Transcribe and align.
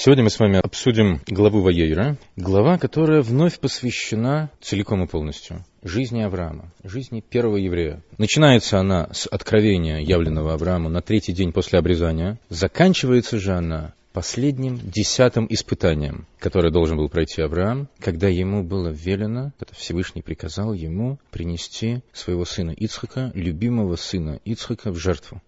Сегодня 0.00 0.22
мы 0.22 0.30
с 0.30 0.38
вами 0.38 0.60
обсудим 0.62 1.20
главу 1.26 1.60
Ваейра, 1.60 2.16
глава, 2.36 2.78
которая 2.78 3.20
вновь 3.20 3.58
посвящена 3.58 4.48
целиком 4.60 5.02
и 5.02 5.08
полностью 5.08 5.64
жизни 5.82 6.22
Авраама, 6.22 6.70
жизни 6.84 7.20
первого 7.20 7.56
еврея. 7.56 8.00
Начинается 8.16 8.78
она 8.78 9.08
с 9.12 9.26
откровения, 9.26 9.98
явленного 9.98 10.54
Аврааму 10.54 10.88
на 10.88 11.02
третий 11.02 11.32
день 11.32 11.50
после 11.50 11.80
обрезания. 11.80 12.38
Заканчивается 12.48 13.40
же 13.40 13.54
она 13.54 13.92
последним 14.12 14.78
десятым 14.78 15.48
испытанием, 15.50 16.28
которое 16.38 16.70
должен 16.70 16.96
был 16.96 17.08
пройти 17.08 17.42
Авраам, 17.42 17.88
когда 17.98 18.28
ему 18.28 18.62
было 18.62 18.90
велено, 18.90 19.50
это 19.58 19.74
Всевышний 19.74 20.22
приказал 20.22 20.74
ему 20.74 21.18
принести 21.32 22.02
своего 22.12 22.44
сына 22.44 22.70
Ицхака, 22.70 23.32
любимого 23.34 23.96
сына 23.96 24.38
Ицхака, 24.44 24.92
в 24.92 24.96
жертву. 24.96 25.42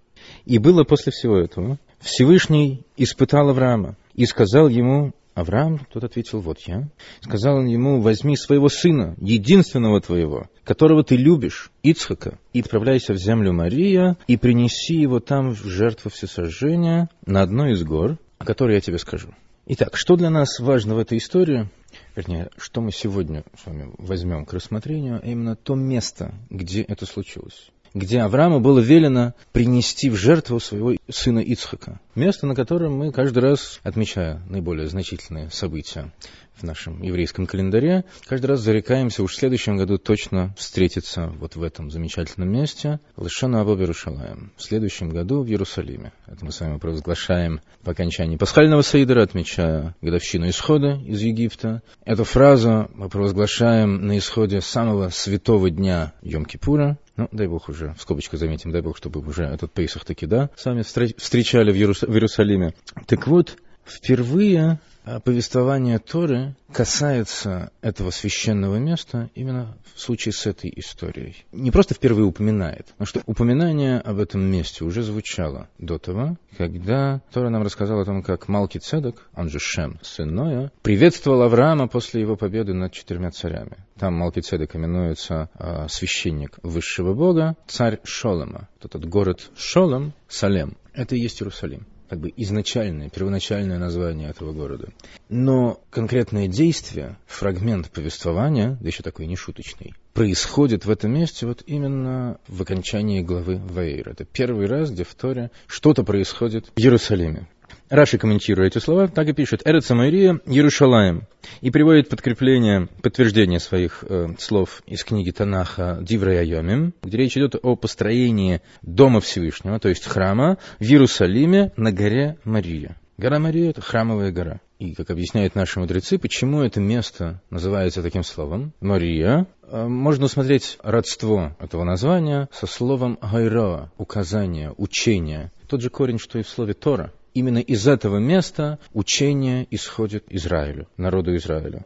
И 0.44 0.58
было 0.58 0.82
после 0.82 1.12
всего 1.12 1.38
этого, 1.38 1.78
Всевышний 2.00 2.82
испытал 2.96 3.50
Авраама 3.50 3.94
и 4.20 4.26
сказал 4.26 4.68
ему, 4.68 5.14
Авраам, 5.32 5.86
тот 5.90 6.04
ответил, 6.04 6.40
вот 6.40 6.58
я. 6.66 6.90
Сказал 7.22 7.56
он 7.56 7.68
ему, 7.68 8.02
возьми 8.02 8.36
своего 8.36 8.68
сына, 8.68 9.16
единственного 9.18 10.02
твоего, 10.02 10.50
которого 10.62 11.02
ты 11.02 11.16
любишь, 11.16 11.70
Ицхака, 11.82 12.38
и 12.52 12.60
отправляйся 12.60 13.14
в 13.14 13.16
землю 13.16 13.54
Мария, 13.54 14.18
и 14.26 14.36
принеси 14.36 14.96
его 14.96 15.20
там 15.20 15.54
в 15.54 15.64
жертву 15.64 16.10
всесожжения 16.10 17.08
на 17.24 17.40
одной 17.40 17.72
из 17.72 17.82
гор, 17.82 18.18
о 18.36 18.44
которой 18.44 18.74
я 18.74 18.82
тебе 18.82 18.98
скажу. 18.98 19.28
Итак, 19.64 19.96
что 19.96 20.16
для 20.16 20.28
нас 20.28 20.60
важно 20.60 20.96
в 20.96 20.98
этой 20.98 21.16
истории? 21.16 21.70
Вернее, 22.14 22.50
что 22.58 22.82
мы 22.82 22.92
сегодня 22.92 23.44
с 23.58 23.64
вами 23.64 23.90
возьмем 23.96 24.44
к 24.44 24.52
рассмотрению, 24.52 25.20
а 25.22 25.26
именно 25.26 25.56
то 25.56 25.74
место, 25.74 26.34
где 26.50 26.82
это 26.82 27.06
случилось 27.06 27.70
где 27.94 28.20
Аврааму 28.20 28.60
было 28.60 28.80
велено 28.80 29.34
принести 29.52 30.10
в 30.10 30.16
жертву 30.16 30.60
своего 30.60 30.94
сына 31.08 31.40
Ицхака. 31.40 32.00
Место, 32.14 32.46
на 32.46 32.54
котором 32.54 32.96
мы 32.96 33.12
каждый 33.12 33.40
раз, 33.40 33.80
отмечая 33.82 34.42
наиболее 34.48 34.88
значительные 34.88 35.50
события 35.50 36.12
в 36.54 36.62
нашем 36.62 37.02
еврейском 37.02 37.46
календаре, 37.46 38.04
каждый 38.26 38.46
раз 38.46 38.60
зарекаемся 38.60 39.22
уж 39.22 39.32
в 39.32 39.36
следующем 39.36 39.76
году 39.76 39.96
точно 39.96 40.54
встретиться 40.58 41.32
вот 41.38 41.56
в 41.56 41.62
этом 41.62 41.90
замечательном 41.90 42.50
месте, 42.50 43.00
Лышана 43.16 43.62
Абу 43.62 43.76
Иерушалаем, 43.76 44.52
в 44.56 44.62
следующем 44.62 45.08
году 45.08 45.42
в 45.42 45.48
Иерусалиме. 45.48 46.12
Это 46.26 46.44
мы 46.44 46.52
с 46.52 46.60
вами 46.60 46.78
провозглашаем 46.78 47.60
по 47.82 47.92
окончании 47.92 48.36
пасхального 48.36 48.82
Саидера, 48.82 49.22
отмечая 49.22 49.94
годовщину 50.02 50.48
исхода 50.50 51.00
из 51.06 51.20
Египта. 51.22 51.82
Эту 52.04 52.24
фразу 52.24 52.90
мы 52.94 53.08
провозглашаем 53.08 54.06
на 54.06 54.18
исходе 54.18 54.60
самого 54.60 55.08
святого 55.08 55.70
дня 55.70 56.12
Йом-Кипура, 56.22 56.96
ну, 57.16 57.28
дай 57.32 57.46
бог 57.46 57.68
уже, 57.68 57.94
в 57.94 58.02
скобочках 58.02 58.40
заметим, 58.40 58.72
дай 58.72 58.82
бог, 58.82 58.96
чтобы 58.96 59.20
уже 59.20 59.44
этот 59.44 59.72
Пейсах 59.72 60.04
таки, 60.04 60.26
да, 60.26 60.50
сами 60.56 60.82
встречали 60.82 61.72
в, 61.72 61.74
в 61.74 62.12
Иерусалиме. 62.12 62.74
Так 63.06 63.26
вот, 63.26 63.56
впервые 63.84 64.80
а 65.04 65.20
повествование 65.20 65.98
Торы 65.98 66.54
касается 66.72 67.70
этого 67.80 68.10
священного 68.10 68.76
места 68.76 69.30
именно 69.34 69.76
в 69.94 70.00
случае 70.00 70.32
с 70.32 70.46
этой 70.46 70.72
историей. 70.76 71.44
Не 71.52 71.70
просто 71.70 71.94
впервые 71.94 72.26
упоминает, 72.26 72.94
но 72.98 73.06
что 73.06 73.22
упоминание 73.26 73.98
об 73.98 74.18
этом 74.18 74.42
месте 74.42 74.84
уже 74.84 75.02
звучало 75.02 75.68
до 75.78 75.98
того, 75.98 76.36
когда 76.56 77.22
Тора 77.32 77.50
нам 77.50 77.62
рассказала 77.62 78.02
о 78.02 78.04
том, 78.04 78.22
как 78.22 78.48
Малки 78.48 78.78
Цедок, 78.78 79.28
он 79.34 79.48
же 79.48 79.58
Шем, 79.58 79.98
сын 80.02 80.34
Ноя, 80.34 80.72
приветствовал 80.82 81.42
Авраама 81.42 81.88
после 81.88 82.20
его 82.20 82.36
победы 82.36 82.74
над 82.74 82.92
четырьмя 82.92 83.30
царями. 83.30 83.78
Там 83.98 84.14
Малки 84.14 84.40
Цедок 84.40 84.76
именуется 84.76 85.50
э, 85.58 85.86
священник 85.88 86.58
высшего 86.62 87.14
бога, 87.14 87.56
царь 87.66 88.00
Шолема. 88.04 88.68
Этот 88.82 89.06
город 89.06 89.50
Шолем, 89.56 90.12
Салем, 90.28 90.76
это 90.94 91.16
и 91.16 91.20
есть 91.20 91.42
Иерусалим 91.42 91.86
как 92.10 92.18
бы 92.18 92.32
изначальное, 92.36 93.08
первоначальное 93.08 93.78
название 93.78 94.30
этого 94.30 94.52
города. 94.52 94.88
Но 95.28 95.80
конкретное 95.90 96.48
действие, 96.48 97.16
фрагмент 97.26 97.88
повествования, 97.90 98.76
да 98.80 98.88
еще 98.88 99.04
такой 99.04 99.26
нешуточный, 99.26 99.94
происходит 100.12 100.84
в 100.84 100.90
этом 100.90 101.14
месте 101.14 101.46
вот 101.46 101.62
именно 101.66 102.38
в 102.48 102.62
окончании 102.62 103.22
главы 103.22 103.58
Ваэйр. 103.58 104.08
Это 104.08 104.24
первый 104.24 104.66
раз, 104.66 104.90
где 104.90 105.04
в 105.04 105.14
Торе 105.14 105.52
что-то 105.68 106.02
происходит 106.02 106.66
в 106.74 106.80
Иерусалиме. 106.80 107.46
Раши, 107.90 108.18
комментируя 108.18 108.68
эти 108.68 108.78
слова, 108.78 109.08
так 109.08 109.26
и 109.26 109.32
пишет 109.32 109.62
«Эрет 109.64 109.84
Самария, 109.84 110.38
Иерушалаем» 110.46 111.24
и 111.60 111.72
приводит 111.72 112.08
подкрепление, 112.08 112.86
подтверждение 113.02 113.58
своих 113.58 114.04
э, 114.08 114.28
слов 114.38 114.84
из 114.86 115.02
книги 115.02 115.32
Танаха 115.32 115.98
Диврая 116.00 116.44
Йомим, 116.44 116.94
где 117.02 117.18
речь 117.18 117.36
идет 117.36 117.56
о 117.60 117.74
построении 117.74 118.60
Дома 118.82 119.20
Всевышнего, 119.20 119.80
то 119.80 119.88
есть 119.88 120.06
храма, 120.06 120.58
в 120.78 120.84
Иерусалиме 120.84 121.72
на 121.76 121.90
горе 121.90 122.38
Мария. 122.44 122.96
Гора 123.18 123.40
Мария– 123.40 123.70
это 123.70 123.80
храмовая 123.80 124.30
гора. 124.30 124.60
И, 124.78 124.94
как 124.94 125.10
объясняют 125.10 125.56
наши 125.56 125.80
мудрецы, 125.80 126.16
почему 126.16 126.62
это 126.62 126.78
место 126.78 127.42
называется 127.50 128.04
таким 128.04 128.22
словом, 128.22 128.72
Мария, 128.80 129.48
э, 129.64 129.88
можно 129.88 130.26
усмотреть 130.26 130.78
родство 130.84 131.56
этого 131.58 131.82
названия 131.82 132.48
со 132.52 132.68
словом 132.68 133.18
гайра, 133.20 133.90
указание, 133.98 134.72
учение. 134.76 135.50
Тот 135.66 135.80
же 135.80 135.90
корень, 135.90 136.20
что 136.20 136.38
и 136.38 136.44
в 136.44 136.48
слове 136.48 136.74
Тора– 136.74 137.12
именно 137.34 137.58
из 137.58 137.86
этого 137.86 138.18
места 138.18 138.78
учение 138.92 139.66
исходит 139.70 140.24
Израилю, 140.28 140.88
народу 140.96 141.34
Израиля. 141.36 141.84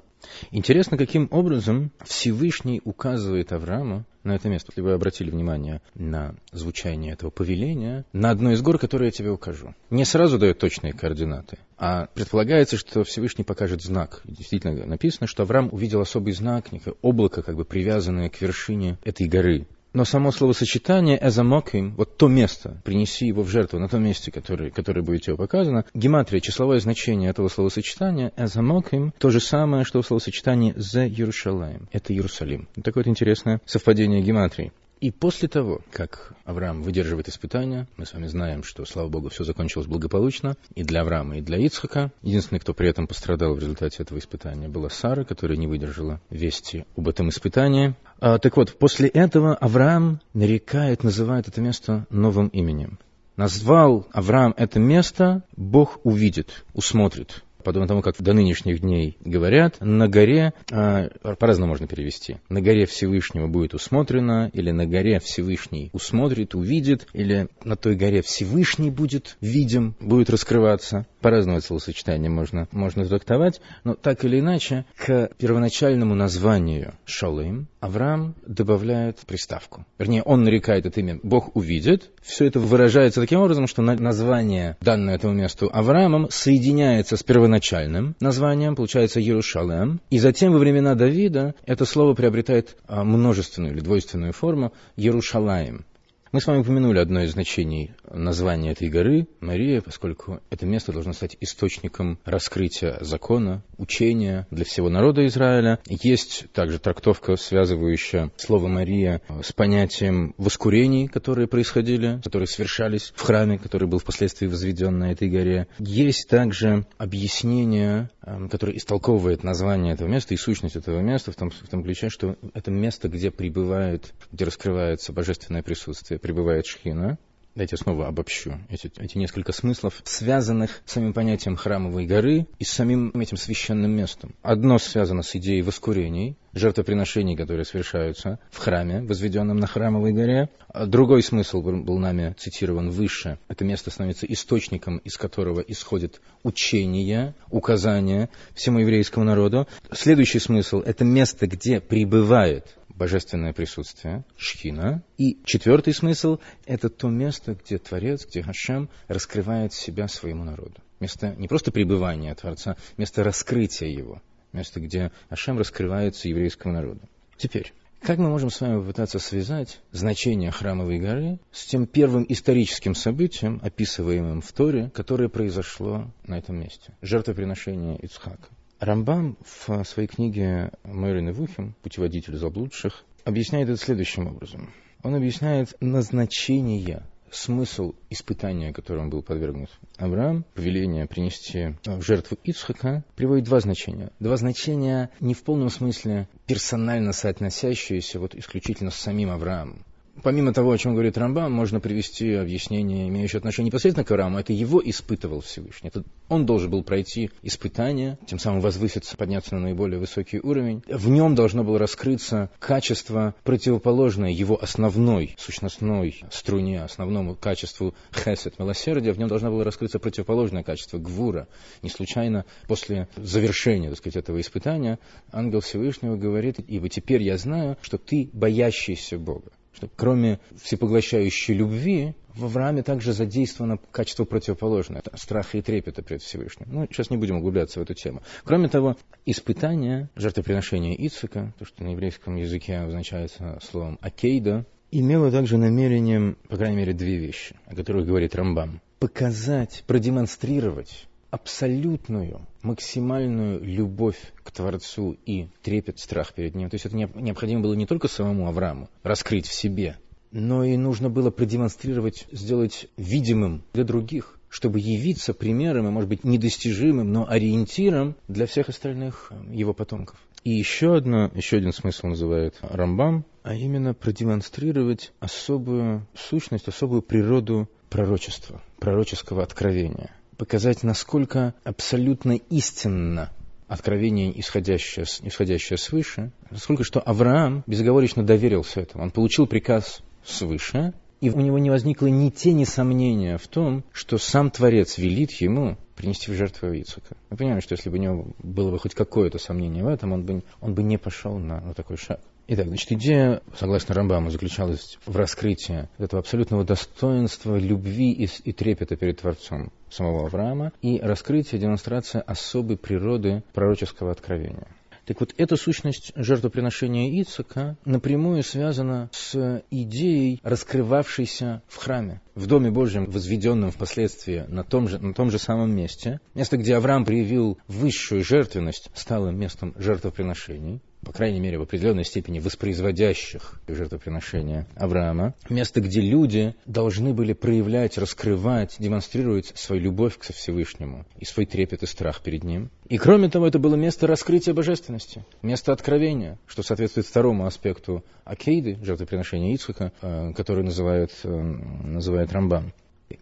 Интересно, 0.50 0.96
каким 0.96 1.28
образом 1.30 1.90
Всевышний 2.04 2.80
указывает 2.84 3.52
Аврааму 3.52 4.04
на 4.22 4.34
это 4.34 4.48
место. 4.48 4.70
Если 4.72 4.80
вы 4.80 4.92
обратили 4.92 5.30
внимание 5.30 5.82
на 5.94 6.34
звучание 6.50 7.12
этого 7.12 7.30
повеления, 7.30 8.04
на 8.12 8.30
одной 8.30 8.54
из 8.54 8.62
гор, 8.62 8.78
которую 8.78 9.06
я 9.06 9.12
тебе 9.12 9.30
укажу. 9.30 9.74
Не 9.90 10.04
сразу 10.04 10.38
дает 10.38 10.58
точные 10.58 10.92
координаты, 10.92 11.58
а 11.76 12.06
предполагается, 12.14 12.76
что 12.76 13.04
Всевышний 13.04 13.44
покажет 13.44 13.82
знак. 13.82 14.22
Действительно 14.24 14.86
написано, 14.86 15.26
что 15.26 15.42
Авраам 15.42 15.68
увидел 15.72 16.00
особый 16.00 16.32
знак, 16.32 16.72
некое 16.72 16.94
облако, 17.02 17.42
как 17.42 17.56
бы 17.56 17.64
привязанное 17.64 18.30
к 18.30 18.40
вершине 18.40 18.98
этой 19.04 19.28
горы. 19.28 19.66
Но 19.94 20.04
само 20.04 20.32
словосочетание 20.32 21.16
«эзамоким», 21.24 21.94
вот 21.94 22.16
то 22.16 22.26
место, 22.26 22.82
принеси 22.84 23.28
его 23.28 23.42
в 23.44 23.48
жертву 23.48 23.78
на 23.78 23.88
том 23.88 24.02
месте, 24.02 24.32
которое, 24.32 24.70
которое 24.70 25.02
будет 25.02 25.22
тебе 25.22 25.36
показано, 25.36 25.84
гематрия, 25.94 26.40
числовое 26.40 26.80
значение 26.80 27.30
этого 27.30 27.46
словосочетания 27.46 28.32
«эзамоким» 28.36 29.14
то 29.18 29.30
же 29.30 29.38
самое, 29.38 29.84
что 29.84 30.02
в 30.02 30.06
словосочетании 30.06 30.74
«зе 30.76 31.06
Иерушалаем». 31.06 31.88
Это 31.92 32.12
Иерусалим. 32.12 32.68
Такое 32.82 33.04
вот 33.04 33.10
интересное 33.10 33.60
совпадение 33.66 34.20
гематрии. 34.20 34.72
И 35.04 35.10
после 35.10 35.48
того, 35.48 35.82
как 35.92 36.32
Авраам 36.46 36.80
выдерживает 36.80 37.28
испытания, 37.28 37.86
мы 37.98 38.06
с 38.06 38.14
вами 38.14 38.26
знаем, 38.26 38.62
что, 38.62 38.86
слава 38.86 39.10
Богу, 39.10 39.28
все 39.28 39.44
закончилось 39.44 39.86
благополучно 39.86 40.56
и 40.74 40.82
для 40.82 41.02
Авраама, 41.02 41.36
и 41.36 41.40
для 41.42 41.58
Ицхака. 41.58 42.10
Единственный, 42.22 42.58
кто 42.58 42.72
при 42.72 42.88
этом 42.88 43.06
пострадал 43.06 43.54
в 43.54 43.58
результате 43.58 44.02
этого 44.02 44.18
испытания, 44.18 44.66
была 44.66 44.88
Сара, 44.88 45.24
которая 45.24 45.58
не 45.58 45.66
выдержала 45.66 46.22
вести 46.30 46.86
об 46.96 47.06
этом 47.06 47.28
испытании. 47.28 47.96
А, 48.18 48.38
так 48.38 48.56
вот, 48.56 48.78
после 48.78 49.08
этого 49.08 49.54
Авраам 49.54 50.22
нарекает, 50.32 51.04
называет 51.04 51.48
это 51.48 51.60
место 51.60 52.06
новым 52.08 52.48
именем. 52.48 52.98
Назвал 53.36 54.06
Авраам 54.10 54.54
это 54.56 54.80
место 54.80 55.42
«Бог 55.54 56.00
увидит, 56.04 56.64
усмотрит» 56.72 57.44
подобно 57.64 57.88
тому, 57.88 58.02
как 58.02 58.16
до 58.20 58.32
нынешних 58.32 58.80
дней 58.80 59.16
говорят, 59.24 59.76
на 59.80 60.08
горе, 60.08 60.52
а, 60.70 61.08
по-разному 61.38 61.70
можно 61.70 61.86
перевести, 61.86 62.36
на 62.48 62.60
горе 62.60 62.86
Всевышнего 62.86 63.48
будет 63.48 63.74
усмотрено, 63.74 64.50
или 64.52 64.70
на 64.70 64.86
горе 64.86 65.18
Всевышний 65.18 65.90
усмотрит, 65.92 66.54
увидит, 66.54 67.08
или 67.12 67.48
на 67.64 67.76
той 67.76 67.96
горе 67.96 68.22
Всевышний 68.22 68.90
будет 68.90 69.36
видим, 69.40 69.96
будет 70.00 70.30
раскрываться. 70.30 71.06
По-разному 71.24 71.56
это 71.56 71.66
словосочетание 71.68 72.28
можно, 72.28 72.68
можно 72.70 73.06
трактовать, 73.06 73.62
но 73.82 73.94
так 73.94 74.26
или 74.26 74.40
иначе, 74.40 74.84
к 74.94 75.30
первоначальному 75.38 76.14
названию 76.14 76.92
Шалым 77.06 77.66
Авраам 77.80 78.34
добавляет 78.46 79.20
приставку. 79.20 79.86
Вернее, 79.98 80.22
он 80.22 80.44
нарекает 80.44 80.84
это 80.84 81.00
имя 81.00 81.18
«Бог 81.22 81.56
увидит». 81.56 82.10
Все 82.20 82.44
это 82.44 82.60
выражается 82.60 83.22
таким 83.22 83.40
образом, 83.40 83.68
что 83.68 83.80
название, 83.80 84.76
данное 84.82 85.14
этому 85.14 85.32
месту 85.32 85.70
Авраамом, 85.72 86.28
соединяется 86.28 87.16
с 87.16 87.22
первоначальным 87.22 88.16
названием, 88.20 88.76
получается 88.76 89.18
Иерушалем. 89.18 90.02
И 90.10 90.18
затем 90.18 90.52
во 90.52 90.58
времена 90.58 90.94
Давида 90.94 91.54
это 91.64 91.86
слово 91.86 92.12
приобретает 92.12 92.76
а, 92.86 93.02
множественную 93.02 93.72
или 93.72 93.80
двойственную 93.80 94.34
форму 94.34 94.74
Иерушалаем. 94.96 95.86
Мы 96.34 96.40
с 96.40 96.48
вами 96.48 96.62
упомянули 96.62 96.98
одно 96.98 97.22
из 97.22 97.30
значений 97.30 97.92
названия 98.10 98.72
этой 98.72 98.88
горы, 98.88 99.28
Мария, 99.38 99.80
поскольку 99.80 100.40
это 100.50 100.66
место 100.66 100.90
должно 100.90 101.12
стать 101.12 101.36
источником 101.40 102.18
раскрытия 102.24 102.98
закона, 103.02 103.62
учения 103.78 104.48
для 104.50 104.64
всего 104.64 104.88
народа 104.88 105.24
Израиля. 105.28 105.78
Есть 105.86 106.46
также 106.52 106.80
трактовка, 106.80 107.36
связывающая 107.36 108.32
слово 108.36 108.66
Мария 108.66 109.22
с 109.44 109.52
понятием 109.52 110.34
воскурений, 110.36 111.06
которые 111.06 111.46
происходили, 111.46 112.20
которые 112.24 112.48
совершались 112.48 113.12
в 113.14 113.22
храме, 113.22 113.56
который 113.56 113.86
был 113.86 114.00
впоследствии 114.00 114.48
возведен 114.48 114.98
на 114.98 115.12
этой 115.12 115.30
горе. 115.30 115.68
Есть 115.78 116.28
также 116.28 116.84
объяснение, 116.98 118.10
эм, 118.26 118.48
которое 118.48 118.76
истолковывает 118.76 119.44
название 119.44 119.94
этого 119.94 120.08
места 120.08 120.34
и 120.34 120.36
сущность 120.36 120.74
этого 120.74 120.98
места 120.98 121.30
в 121.30 121.36
том, 121.36 121.50
в 121.50 121.68
том 121.68 121.84
ключе, 121.84 122.08
что 122.08 122.34
это 122.54 122.72
место, 122.72 123.08
где 123.08 123.30
пребывает, 123.30 124.12
где 124.32 124.44
раскрывается 124.46 125.12
божественное 125.12 125.62
присутствие, 125.62 126.18
пребывает 126.24 126.64
Шхина. 126.64 127.18
Дайте 127.54 127.76
снова 127.76 128.08
обобщу 128.08 128.54
эти, 128.70 128.90
эти 128.96 129.18
несколько 129.18 129.52
смыслов, 129.52 130.00
связанных 130.04 130.80
с 130.86 130.92
самим 130.92 131.12
понятием 131.12 131.54
храмовой 131.54 132.06
горы 132.06 132.46
и 132.58 132.64
с 132.64 132.70
самим 132.70 133.10
этим 133.10 133.36
священным 133.36 133.90
местом. 133.90 134.34
Одно 134.42 134.78
связано 134.78 135.22
с 135.22 135.36
идеей 135.36 135.60
воскурений, 135.60 136.36
жертвоприношений, 136.54 137.36
которые 137.36 137.66
совершаются 137.66 138.38
в 138.50 138.58
храме, 138.58 139.02
возведенном 139.02 139.58
на 139.58 139.66
храмовой 139.66 140.14
горе. 140.14 140.48
Другой 140.86 141.22
смысл 141.22 141.60
был 141.60 141.98
нами 141.98 142.34
цитирован 142.38 142.88
выше. 142.88 143.38
Это 143.48 143.66
место 143.66 143.90
становится 143.90 144.24
источником, 144.26 144.96
из 144.98 145.18
которого 145.18 145.60
исходит 145.60 146.22
учение, 146.42 147.34
указания 147.50 148.30
всему 148.54 148.78
еврейскому 148.78 149.26
народу. 149.26 149.68
Следующий 149.92 150.38
смысл– 150.38 150.80
это 150.86 151.04
место, 151.04 151.46
где 151.46 151.80
пребывает 151.80 152.74
божественное 152.94 153.52
присутствие, 153.52 154.24
шхина. 154.36 155.02
И 155.18 155.38
четвертый 155.44 155.92
смысл– 155.92 156.38
это 156.66 156.88
то 156.88 157.08
место, 157.08 157.54
где 157.54 157.78
Творец, 157.78 158.26
где 158.26 158.42
Хашем 158.42 158.88
раскрывает 159.08 159.72
себя 159.72 160.08
своему 160.08 160.44
народу. 160.44 160.76
Место 161.00 161.34
не 161.36 161.48
просто 161.48 161.72
пребывания 161.72 162.34
Творца, 162.34 162.76
место 162.96 163.24
раскрытия 163.24 163.88
его. 163.88 164.22
Место, 164.52 164.80
где 164.80 165.10
Хашем 165.28 165.58
раскрывается 165.58 166.28
еврейскому 166.28 166.74
народу. 166.74 167.00
Теперь, 167.36 167.72
как 168.00 168.18
мы 168.18 168.28
можем 168.28 168.50
с 168.50 168.60
вами 168.60 168.80
попытаться 168.80 169.18
связать 169.18 169.80
значение 169.90 170.50
Храмовой 170.50 170.98
горы 170.98 171.38
с 171.50 171.64
тем 171.64 171.86
первым 171.86 172.26
историческим 172.28 172.94
событием, 172.94 173.60
описываемым 173.62 174.42
в 174.42 174.52
Торе, 174.52 174.90
которое 174.94 175.28
произошло 175.28 176.10
на 176.26 176.38
этом 176.38 176.60
месте? 176.60 176.92
Жертвоприношение 177.00 177.98
Ицхака. 177.98 178.48
Рамбам 178.84 179.38
в 179.40 179.82
своей 179.84 180.06
книге 180.06 180.70
Мэрин 180.84 181.30
и 181.30 181.32
Вухим 181.32 181.74
«Путеводитель 181.82 182.36
заблудших» 182.36 183.04
объясняет 183.24 183.70
это 183.70 183.82
следующим 183.82 184.26
образом. 184.26 184.74
Он 185.02 185.14
объясняет 185.14 185.74
назначение, 185.80 187.02
смысл 187.30 187.94
испытания, 188.10 188.74
которому 188.74 189.08
был 189.08 189.22
подвергнут 189.22 189.70
Авраам, 189.96 190.44
повеление 190.54 191.06
принести 191.06 191.76
в 191.86 192.02
жертву 192.02 192.36
Ицхака, 192.44 193.04
приводит 193.16 193.46
два 193.46 193.60
значения. 193.60 194.12
Два 194.20 194.36
значения 194.36 195.08
не 195.18 195.32
в 195.32 195.42
полном 195.44 195.70
смысле 195.70 196.28
персонально 196.46 197.12
соотносящиеся 197.12 198.20
вот 198.20 198.34
исключительно 198.34 198.90
с 198.90 198.96
самим 198.96 199.30
Авраамом 199.30 199.82
помимо 200.22 200.52
того, 200.52 200.72
о 200.72 200.78
чем 200.78 200.92
говорит 200.94 201.18
Рамбам, 201.18 201.52
можно 201.52 201.80
привести 201.80 202.32
объяснение, 202.34 203.08
имеющее 203.08 203.38
отношение 203.38 203.68
непосредственно 203.68 204.04
к 204.04 204.10
Аврааму. 204.10 204.38
Это 204.38 204.52
его 204.52 204.80
испытывал 204.84 205.40
Всевышний. 205.40 205.88
Это 205.88 206.04
он 206.28 206.46
должен 206.46 206.70
был 206.70 206.82
пройти 206.82 207.30
испытание, 207.42 208.18
тем 208.26 208.38
самым 208.38 208.60
возвыситься, 208.60 209.16
подняться 209.16 209.54
на 209.54 209.60
наиболее 209.60 209.98
высокий 209.98 210.40
уровень. 210.40 210.82
В 210.88 211.08
нем 211.08 211.34
должно 211.34 211.64
было 211.64 211.78
раскрыться 211.78 212.50
качество, 212.58 213.34
противоположное 213.44 214.30
его 214.30 214.60
основной, 214.62 215.34
сущностной 215.38 216.22
струне, 216.30 216.82
основному 216.82 217.34
качеству 217.34 217.94
хесед, 218.12 218.58
милосердия. 218.58 219.12
В 219.12 219.18
нем 219.18 219.28
должно 219.28 219.50
было 219.50 219.64
раскрыться 219.64 219.98
противоположное 219.98 220.62
качество 220.62 220.98
гвура. 220.98 221.48
Не 221.82 221.90
случайно 221.90 222.44
после 222.66 223.08
завершения, 223.16 223.88
так 223.88 223.98
сказать, 223.98 224.16
этого 224.16 224.40
испытания 224.40 224.98
ангел 225.32 225.60
Всевышнего 225.60 226.16
говорит, 226.16 226.58
ибо 226.58 226.88
теперь 226.88 227.22
я 227.22 227.36
знаю, 227.38 227.76
что 227.82 227.98
ты 227.98 228.30
боящийся 228.32 229.18
Бога 229.18 229.52
что 229.74 229.88
кроме 229.94 230.40
всепоглощающей 230.62 231.54
любви, 231.54 232.14
в 232.34 232.44
Аврааме 232.46 232.82
также 232.82 233.12
задействовано 233.12 233.78
качество 233.92 234.24
противоположное, 234.24 235.02
страха 235.14 235.58
и 235.58 235.62
трепета 235.62 236.02
пред 236.02 236.22
Всевышним. 236.22 236.66
Ну, 236.70 236.86
сейчас 236.90 237.10
не 237.10 237.16
будем 237.16 237.36
углубляться 237.36 237.78
в 237.78 237.82
эту 237.82 237.94
тему. 237.94 238.22
Кроме 238.44 238.68
того, 238.68 238.96
испытание, 239.24 240.08
жертвоприношение 240.16 240.94
Ицика, 241.06 241.52
то, 241.58 241.64
что 241.64 241.84
на 241.84 241.88
еврейском 241.88 242.36
языке 242.36 242.78
обозначается 242.78 243.58
словом 243.62 243.98
«акейда», 244.00 244.66
имело 244.90 245.30
также 245.30 245.56
намерением, 245.58 246.36
по 246.48 246.56
крайней 246.56 246.76
мере, 246.76 246.92
две 246.92 247.16
вещи, 247.16 247.56
о 247.66 247.74
которых 247.74 248.06
говорит 248.06 248.34
Рамбам. 248.34 248.80
Показать, 249.00 249.84
продемонстрировать 249.86 251.06
абсолютную, 251.34 252.42
максимальную 252.62 253.60
любовь 253.60 254.18
к 254.44 254.52
Творцу 254.52 255.16
и 255.26 255.48
трепет, 255.62 255.98
страх 255.98 256.32
перед 256.32 256.54
Ним. 256.54 256.70
То 256.70 256.76
есть 256.76 256.86
это 256.86 256.96
необходимо 256.96 257.60
было 257.60 257.74
не 257.74 257.86
только 257.86 258.06
самому 258.06 258.46
Аврааму 258.46 258.88
раскрыть 259.02 259.48
в 259.48 259.52
себе, 259.52 259.98
но 260.30 260.62
и 260.62 260.76
нужно 260.76 261.10
было 261.10 261.30
продемонстрировать, 261.30 262.28
сделать 262.30 262.86
видимым 262.96 263.64
для 263.72 263.82
других, 263.82 264.38
чтобы 264.48 264.78
явиться 264.78 265.34
примером 265.34 265.88
и, 265.88 265.90
может 265.90 266.08
быть, 266.08 266.22
недостижимым, 266.22 267.12
но 267.12 267.28
ориентиром 267.28 268.14
для 268.28 268.46
всех 268.46 268.68
остальных 268.68 269.32
э, 269.32 269.52
его 269.52 269.74
потомков. 269.74 270.16
И 270.44 270.50
еще, 270.50 270.94
одно, 270.94 271.32
еще 271.34 271.56
один 271.56 271.72
смысл 271.72 272.08
называет 272.08 272.54
Рамбам, 272.60 273.24
а 273.42 273.56
именно 273.56 273.92
продемонстрировать 273.92 275.12
особую 275.18 276.06
сущность, 276.14 276.68
особую 276.68 277.02
природу 277.02 277.68
пророчества, 277.90 278.62
пророческого 278.78 279.42
откровения– 279.42 280.12
показать, 280.36 280.82
насколько 280.82 281.54
абсолютно 281.64 282.32
истинно 282.32 283.30
откровение, 283.68 284.38
исходящее, 284.38 285.06
исходящее 285.22 285.78
свыше, 285.78 286.32
насколько 286.50 286.84
что 286.84 287.00
Авраам 287.00 287.64
безоговорочно 287.66 288.24
доверился 288.24 288.80
этому. 288.80 289.04
Он 289.04 289.10
получил 289.10 289.46
приказ 289.46 290.00
свыше, 290.24 290.92
и 291.20 291.30
у 291.30 291.40
него 291.40 291.58
не 291.58 291.70
возникло 291.70 292.06
ни 292.06 292.28
тени 292.30 292.64
сомнения 292.64 293.38
в 293.38 293.48
том, 293.48 293.84
что 293.92 294.18
сам 294.18 294.50
Творец 294.50 294.98
велит 294.98 295.32
ему 295.40 295.78
принести 295.96 296.30
в 296.30 296.34
жертву 296.34 296.68
Ицука. 296.68 297.16
Мы 297.30 297.36
понимаем, 297.36 297.62
что 297.62 297.74
если 297.74 297.88
бы 297.88 297.96
у 297.96 298.00
него 298.00 298.26
было 298.42 298.70
бы 298.70 298.78
хоть 298.78 298.94
какое-то 298.94 299.38
сомнение 299.38 299.82
в 299.82 299.88
этом, 299.88 300.12
он 300.12 300.24
бы, 300.24 300.42
он 300.60 300.74
бы 300.74 300.82
не 300.82 300.98
пошел 300.98 301.38
на, 301.38 301.60
на 301.60 301.74
такой 301.74 301.96
шаг. 301.96 302.20
Итак, 302.46 302.66
значит, 302.66 302.92
идея, 302.92 303.40
согласно 303.58 303.94
Рамбаму, 303.94 304.28
заключалась 304.28 304.98
в 305.06 305.16
раскрытии 305.16 305.88
этого 305.96 306.20
абсолютного 306.20 306.62
достоинства, 306.62 307.56
любви 307.56 308.12
и, 308.12 308.28
и 308.44 308.52
трепета 308.52 308.96
перед 308.96 309.20
Творцом 309.20 309.72
самого 309.94 310.26
Авраама 310.26 310.72
и 310.82 310.98
раскрытие, 311.00 311.60
демонстрация 311.60 312.20
особой 312.22 312.76
природы 312.76 313.42
пророческого 313.52 314.10
откровения. 314.10 314.68
Так 315.06 315.20
вот, 315.20 315.34
эта 315.36 315.56
сущность 315.56 316.12
жертвоприношения 316.16 317.20
Ицака 317.20 317.76
напрямую 317.84 318.42
связана 318.42 319.10
с 319.12 319.62
идеей, 319.70 320.40
раскрывавшейся 320.42 321.62
в 321.68 321.76
храме, 321.76 322.22
в 322.34 322.46
Доме 322.46 322.70
Божьем, 322.70 323.04
возведенном 323.04 323.70
впоследствии 323.70 324.44
на 324.48 324.64
том 324.64 324.88
же, 324.88 324.98
на 324.98 325.12
том 325.12 325.30
же 325.30 325.38
самом 325.38 325.76
месте. 325.76 326.20
Место, 326.34 326.56
где 326.56 326.76
Авраам 326.76 327.04
проявил 327.04 327.58
высшую 327.68 328.24
жертвенность, 328.24 328.90
стало 328.94 329.28
местом 329.28 329.74
жертвоприношений 329.76 330.80
по 331.04 331.12
крайней 331.12 331.40
мере, 331.40 331.58
в 331.58 331.62
определенной 331.62 332.04
степени 332.04 332.38
воспроизводящих 332.38 333.60
жертвоприношения 333.68 334.66
Авраама. 334.76 335.34
Место, 335.48 335.80
где 335.80 336.00
люди 336.00 336.54
должны 336.66 337.14
были 337.14 337.32
проявлять, 337.32 337.98
раскрывать, 337.98 338.76
демонстрировать 338.78 339.52
свою 339.54 339.82
любовь 339.82 340.18
к 340.18 340.22
Всевышнему 340.22 341.06
и 341.18 341.24
свой 341.24 341.46
трепет 341.46 341.82
и 341.82 341.86
страх 341.86 342.22
перед 342.22 342.44
Ним. 342.44 342.70
И 342.88 342.98
кроме 342.98 343.28
того, 343.28 343.46
это 343.46 343.58
было 343.58 343.76
место 343.76 344.06
раскрытия 344.06 344.54
божественности, 344.54 345.24
место 345.42 345.72
откровения, 345.72 346.38
что 346.46 346.62
соответствует 346.62 347.06
второму 347.06 347.46
аспекту 347.46 348.04
Акейды, 348.24 348.78
жертвоприношения 348.82 349.54
Ицхака, 349.54 349.92
э, 350.02 350.32
который 350.32 350.64
называют, 350.64 351.12
э, 351.24 351.28
называет 351.28 352.32
Рамбан. 352.32 352.72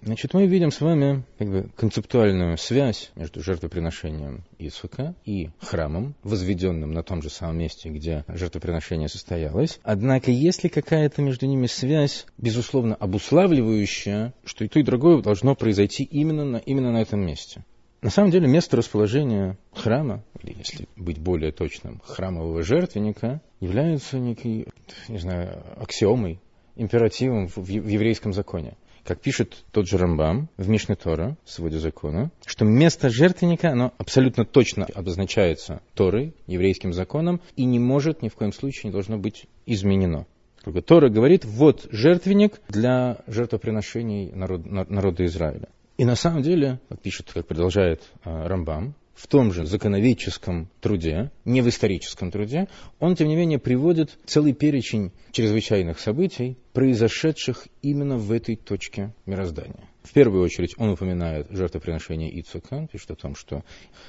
Значит, 0.02 0.34
мы 0.34 0.46
видим 0.46 0.70
с 0.70 0.80
вами 0.80 1.24
как 1.38 1.48
бы, 1.48 1.68
концептуальную 1.76 2.56
связь 2.56 3.10
между 3.14 3.42
жертвоприношением 3.42 4.44
Исхака 4.58 5.14
и 5.24 5.50
храмом, 5.60 6.14
возведенным 6.22 6.92
на 6.92 7.02
том 7.02 7.22
же 7.22 7.30
самом 7.30 7.58
месте, 7.58 7.88
где 7.88 8.24
жертвоприношение 8.28 9.08
состоялось. 9.08 9.80
Однако, 9.82 10.30
есть 10.30 10.64
ли 10.64 10.70
какая-то 10.70 11.22
между 11.22 11.46
ними 11.46 11.66
связь, 11.66 12.26
безусловно, 12.38 12.94
обуславливающая, 12.94 14.34
что 14.44 14.64
и 14.64 14.68
то, 14.68 14.78
и 14.78 14.82
другое 14.82 15.20
должно 15.22 15.54
произойти 15.54 16.04
именно 16.04 16.44
на, 16.44 16.56
именно 16.58 16.92
на 16.92 17.02
этом 17.02 17.20
месте? 17.20 17.64
На 18.02 18.10
самом 18.10 18.32
деле, 18.32 18.48
место 18.48 18.76
расположения 18.76 19.56
храма, 19.72 20.24
или, 20.42 20.56
если 20.58 20.88
быть 20.96 21.18
более 21.18 21.52
точным, 21.52 22.00
храмового 22.04 22.62
жертвенника, 22.62 23.40
является 23.60 24.18
некой, 24.18 24.66
не 25.08 25.18
знаю, 25.18 25.62
аксиомой, 25.76 26.40
императивом 26.74 27.48
в 27.48 27.68
еврейском 27.68 28.32
законе 28.32 28.74
как 29.04 29.20
пишет 29.20 29.64
тот 29.72 29.88
же 29.88 29.98
Рамбам 29.98 30.48
в 30.56 30.68
Мишне 30.68 30.94
Тора, 30.94 31.36
своде 31.44 31.78
закона, 31.78 32.30
что 32.46 32.64
место 32.64 33.10
жертвенника, 33.10 33.70
оно 33.70 33.92
абсолютно 33.98 34.44
точно 34.44 34.86
обозначается 34.94 35.82
Торой, 35.94 36.34
еврейским 36.46 36.92
законом, 36.92 37.40
и 37.56 37.64
не 37.64 37.78
может 37.78 38.22
ни 38.22 38.28
в 38.28 38.34
коем 38.34 38.52
случае 38.52 38.88
не 38.88 38.92
должно 38.92 39.18
быть 39.18 39.46
изменено. 39.66 40.26
Как 40.62 40.84
Тора 40.84 41.08
говорит, 41.08 41.44
вот 41.44 41.88
жертвенник 41.90 42.60
для 42.68 43.18
жертвоприношений 43.26 44.30
народ, 44.32 44.64
народа 44.64 45.24
Израиля. 45.26 45.68
И 45.98 46.04
на 46.04 46.14
самом 46.14 46.42
деле, 46.42 46.80
как 46.88 47.00
пишет, 47.00 47.32
как 47.32 47.46
продолжает 47.46 48.02
э, 48.24 48.46
Рамбам, 48.46 48.94
в 49.14 49.26
том 49.26 49.52
же 49.52 49.66
законоведческом 49.66 50.68
труде, 50.80 51.30
не 51.44 51.60
в 51.60 51.68
историческом 51.68 52.30
труде, 52.30 52.68
он, 52.98 53.14
тем 53.14 53.28
не 53.28 53.36
менее, 53.36 53.58
приводит 53.58 54.18
целый 54.24 54.52
перечень 54.52 55.12
чрезвычайных 55.32 55.98
событий, 55.98 56.56
произошедших 56.72 57.68
именно 57.82 58.16
в 58.16 58.32
этой 58.32 58.56
точке 58.56 59.14
мироздания. 59.26 59.88
В 60.02 60.12
первую 60.12 60.42
очередь 60.42 60.74
он 60.78 60.90
упоминает 60.90 61.46
жертвоприношение 61.50 62.40
Ицука, 62.40 62.88
пишет 62.90 63.12
о 63.12 63.14
том, 63.14 63.36
что 63.36 63.64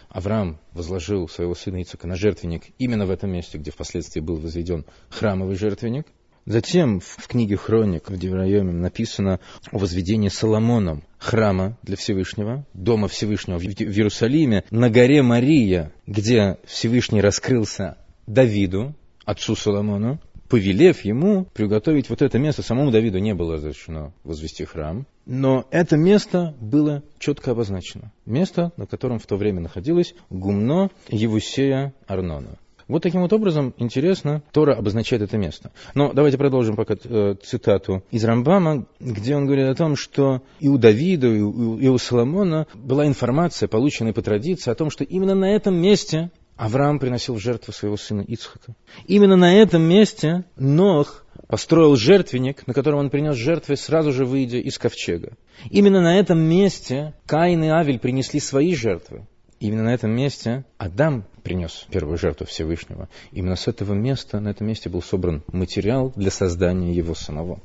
Авраам 0.10 0.60
возложил 0.72 1.28
своего 1.28 1.54
сына 1.54 1.82
Ицука 1.82 2.08
на 2.08 2.16
жертвенник 2.16 2.64
именно 2.80 3.06
в 3.06 3.12
этом 3.12 3.32
месте, 3.32 3.58
где 3.58 3.72
впоследствии 3.72 4.20
был 4.20 4.38
возведен 4.38 4.86
храмовый 5.10 5.56
жертвенник. 5.56 6.08
Затем 6.46 7.00
в 7.00 7.28
книге 7.28 7.56
Хроник 7.56 8.10
в 8.10 8.18
Девраеме 8.18 8.74
написано 8.74 9.40
о 9.72 9.78
возведении 9.78 10.28
Соломоном 10.28 11.04
храма 11.18 11.78
для 11.84 11.96
Всевышнего, 11.96 12.66
дома 12.74 13.08
Всевышнего 13.08 13.58
в 13.58 13.64
Иерусалиме, 13.64 14.66
на 14.70 14.90
горе 14.90 15.22
Мария, 15.22 15.94
где 16.06 16.58
Всевышний 16.66 17.22
раскрылся 17.22 17.98
Давиду, 18.28 18.94
отцу 19.24 19.56
Соломону, 19.56 20.20
повелев 20.50 21.06
ему 21.06 21.46
приготовить 21.46 22.10
вот 22.10 22.22
это 22.22 22.38
место. 22.40 22.62
Самому 22.62 22.92
Давиду 22.92 23.20
не 23.20 23.34
было 23.34 23.56
разрешено 23.56 24.14
возвести 24.26 24.66
храм, 24.66 25.08
но 25.26 25.66
это 25.72 25.96
место 25.96 26.56
было 26.60 27.04
четко 27.20 27.52
обозначено. 27.52 28.12
Место, 28.26 28.74
на 28.76 28.86
котором 28.86 29.20
в 29.20 29.26
то 29.26 29.38
время 29.38 29.62
находилось 29.62 30.14
гумно 30.30 30.92
Евусея 31.08 31.94
Арнона. 32.06 32.60
Вот 32.88 33.04
таким 33.04 33.22
вот 33.22 33.34
образом, 33.34 33.74
интересно, 33.78 34.44
Тора 34.52 34.76
обозначает 34.76 35.22
это 35.22 35.38
место. 35.38 35.72
Но 35.94 36.14
давайте 36.14 36.38
продолжим 36.38 36.76
пока 36.76 36.96
э, 37.04 37.36
цитату 37.44 38.04
из 38.12 38.24
Рамбама, 38.24 38.86
где 39.00 39.36
он 39.36 39.46
говорит 39.46 39.68
о 39.68 39.76
том, 39.76 39.96
что 39.96 40.42
и 40.60 40.68
у 40.68 40.78
Давида, 40.78 41.28
и 41.28 41.42
у, 41.42 41.78
и 41.78 41.88
у 41.88 41.98
Соломона 41.98 42.68
была 42.74 43.08
информация, 43.08 43.68
полученная 43.68 44.14
по 44.14 44.22
традиции, 44.22 44.72
о 44.72 44.76
том, 44.76 44.90
что 44.90 45.04
именно 45.04 45.36
на 45.36 45.56
этом 45.56 45.76
месте 45.76 46.32
Авраам 46.56 47.00
приносил 47.00 47.36
в 47.36 47.40
жертву 47.40 47.74
своего 47.74 47.98
сына 47.98 48.22
Ицхака. 48.22 48.76
Именно 49.08 49.36
на 49.36 49.56
этом 49.56 49.82
месте 49.82 50.46
Нох 50.56 51.26
построил 51.48 51.96
жертвенник, 51.96 52.68
на 52.68 52.74
котором 52.74 53.00
он 53.00 53.10
принес 53.10 53.36
жертвы, 53.36 53.76
сразу 53.76 54.12
же 54.12 54.26
выйдя 54.26 54.58
из 54.58 54.78
ковчега. 54.78 55.34
Именно 55.72 56.02
на 56.02 56.20
этом 56.20 56.40
месте 56.40 57.16
Каин 57.26 57.64
и 57.64 57.70
Авель 57.70 58.00
принесли 58.00 58.40
свои 58.40 58.76
жертвы. 58.76 59.26
Именно 59.64 59.84
на 59.84 59.94
этом 59.94 60.12
месте 60.12 60.66
Адам 60.78 61.24
принес 61.42 61.88
первую 61.90 62.18
жертву 62.18 62.46
Всевышнего. 62.46 63.08
Именно 63.32 63.56
с 63.56 63.70
этого 63.70 63.94
места, 63.94 64.42
на 64.42 64.50
этом 64.50 64.68
месте 64.68 64.90
был 64.90 65.02
собран 65.02 65.42
материал 65.48 66.12
для 66.18 66.32
создания 66.32 66.92
его 66.92 67.16
самого. 67.16 67.62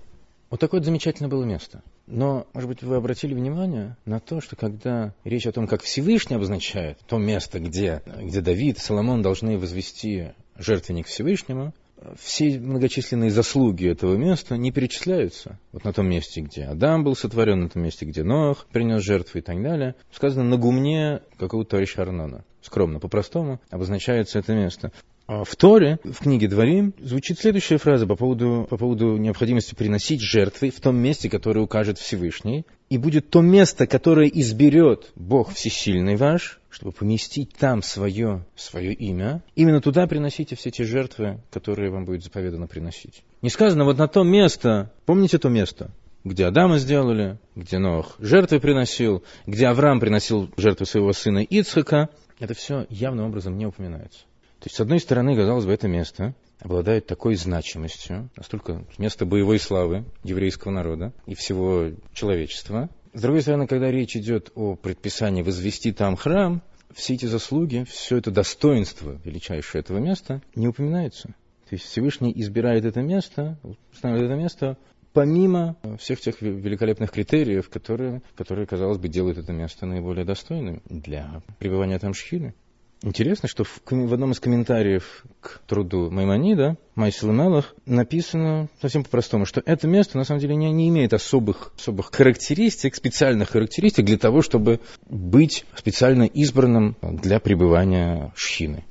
Вот 0.49 0.61
такое 0.61 0.81
замечательное 0.81 1.29
было 1.29 1.43
место. 1.43 1.83
Но, 2.07 2.47
может 2.55 2.69
быть, 2.69 2.85
вы 2.85 2.95
обратили 2.95 3.35
внимание 3.35 3.97
на 4.05 4.21
то, 4.21 4.41
что 4.41 4.55
когда 4.55 5.13
речь 5.25 5.49
о 5.49 5.51
том, 5.51 5.67
как 5.67 5.83
Всевышний 5.83 6.37
обозначает 6.37 6.99
то 7.09 7.19
место, 7.19 7.59
где, 7.59 8.01
где 8.23 8.43
Давид 8.43 8.79
Соломон 8.79 9.21
должны 9.21 9.59
возвести 9.59 10.29
жертвенник 10.57 11.09
Всевышнему, 11.09 11.75
все 12.19 12.59
многочисленные 12.59 13.31
заслуги 13.31 13.89
этого 13.89 14.17
места 14.17 14.57
не 14.57 14.73
перечисляются. 14.73 15.59
Вот 15.73 15.85
на 15.85 15.93
том 15.93 16.09
месте, 16.09 16.41
где 16.41 16.65
Адам 16.65 17.05
был 17.05 17.17
сотворен, 17.17 17.61
на 17.61 17.69
том 17.69 17.83
месте, 17.83 18.07
где 18.07 18.23
Ноах 18.23 18.67
принес 18.73 19.03
жертву 19.03 19.39
и 19.39 19.43
так 19.43 19.63
далее. 19.63 19.95
Сказано 20.13 20.45
на 20.45 20.57
гумне 20.57 21.21
какого-то 21.39 21.71
товарища 21.71 22.03
Арнона. 22.03 22.45
Скромно, 22.63 22.99
по-простому 22.99 23.61
обозначается 23.71 24.39
это 24.39 24.55
место. 24.55 24.93
А 25.27 25.45
в 25.45 25.57
Торе, 25.57 25.99
в 26.05 26.21
книге 26.21 26.49
Дворим, 26.49 26.95
звучит 26.99 27.39
следующая 27.39 27.77
фраза 27.77 28.07
по 28.07 28.17
поводу, 28.17 28.67
по 28.69 28.79
поводу 28.79 29.19
необходимости 29.19 29.75
приносить 29.75 30.23
жертвы 30.23 30.71
в 30.71 30.81
том 30.81 30.97
месте, 30.97 31.29
которое 31.29 31.61
укажет 31.61 31.99
Всевышний. 31.99 32.65
И 32.89 32.97
будет 32.97 33.29
то 33.29 33.43
место, 33.43 33.87
которое 33.87 34.27
изберет 34.29 35.13
Бог 35.17 35.53
Всесильный 35.53 36.17
ваш, 36.17 36.58
чтобы 36.71 36.93
поместить 36.93 37.55
там 37.55 37.83
свое, 37.83 38.45
свое 38.57 38.93
имя. 38.93 39.43
Именно 39.55 39.81
туда 39.81 40.07
приносите 40.07 40.57
все 40.57 40.71
те 40.71 40.85
жертвы, 40.85 41.41
которые 41.51 41.91
вам 41.91 42.05
будет 42.05 42.23
заповедано 42.23 42.67
приносить. 42.67 43.25
Не 43.43 43.51
сказано 43.51 43.85
вот 43.85 43.99
на 43.99 44.09
то 44.09 44.23
место, 44.23 44.93
помните 45.07 45.39
то 45.39 45.49
место, 45.49 45.91
где 46.25 46.47
Адама 46.47 46.79
сделали, 46.79 47.39
где 47.55 47.79
Нох 47.79 48.17
жертвы 48.19 48.61
приносил, 48.61 49.25
где 49.47 49.67
Авраам 49.67 50.01
приносил 50.01 50.51
жертвы 50.57 50.87
своего 50.87 51.13
сына 51.13 51.39
Ицхака. 51.39 52.11
Это 52.39 52.55
все 52.55 52.87
явным 52.91 53.27
образом 53.27 53.57
не 53.57 53.67
упоминается. 53.67 54.21
То 54.61 54.67
есть, 54.67 54.77
с 54.77 54.81
одной 54.81 54.99
стороны, 54.99 55.37
казалось 55.37 55.67
бы, 55.67 55.73
это 55.73 55.87
место 55.87 56.35
обладает 56.61 57.07
такой 57.07 57.37
значимостью, 57.37 58.31
настолько 58.37 58.85
место 58.99 59.25
боевой 59.25 59.61
славы 59.61 60.05
еврейского 60.25 60.73
народа 60.73 61.13
и 61.27 61.35
всего 61.35 61.91
человечества. 62.13 62.89
С 63.13 63.23
другой 63.23 63.43
стороны, 63.43 63.67
когда 63.67 63.91
речь 63.91 64.17
идет 64.17 64.51
о 64.55 64.77
предписании 64.77 65.43
возвести 65.43 65.93
там 65.93 66.17
храм, 66.17 66.63
все 66.95 67.15
эти 67.15 67.27
заслуги, 67.27 67.85
все 67.89 68.17
это 68.17 68.31
достоинство 68.31 69.21
величайшее 69.25 69.81
этого 69.81 69.99
места 69.99 70.43
не 70.55 70.69
упоминается. 70.69 71.29
То 71.69 71.75
есть 71.75 71.85
Всевышний 71.85 72.33
избирает 72.35 72.85
это 72.85 73.03
место, 73.03 73.59
ставит 73.93 74.23
это 74.23 74.35
место 74.35 74.79
помимо 75.13 75.77
всех 75.99 76.21
тех 76.21 76.41
великолепных 76.41 77.11
критериев, 77.11 77.69
которые, 77.69 78.23
которые, 78.37 78.67
казалось 78.67 78.99
бы, 78.99 79.09
делают 79.09 79.39
это 79.39 79.53
место 79.53 79.87
наиболее 79.87 80.25
достойным 80.25 80.83
для 80.89 81.43
пребывания 81.59 81.99
там 81.99 82.15
шхины. 82.15 82.55
Интересно, 83.03 83.49
что 83.49 83.63
в, 83.63 83.81
в 83.87 84.13
одном 84.13 84.33
из 84.33 84.41
комментариев 84.41 85.25
к 85.41 85.61
труду 85.69 86.11
Маймонида, 86.11 86.77
Майсил 86.97 87.31
Мелах, 87.31 87.75
написано 87.87 88.69
совсем 88.81 89.05
по-простому, 89.05 89.47
что 89.47 89.63
это 89.65 89.87
место 89.87 90.19
на 90.19 90.25
самом 90.25 90.41
деле 90.41 90.57
не, 90.57 90.73
не 90.73 90.89
имеет 90.89 91.13
особых, 91.13 91.73
особых 91.79 92.11
характеристик, 92.13 92.97
специальных 92.97 93.51
характеристик 93.51 94.05
для 94.05 94.19
того, 94.19 94.43
чтобы 94.43 94.81
быть 95.09 95.65
специально 95.77 96.25
избранным 96.25 96.97
для 97.01 97.39
пребывания 97.39 98.33
шхины. 98.35 98.85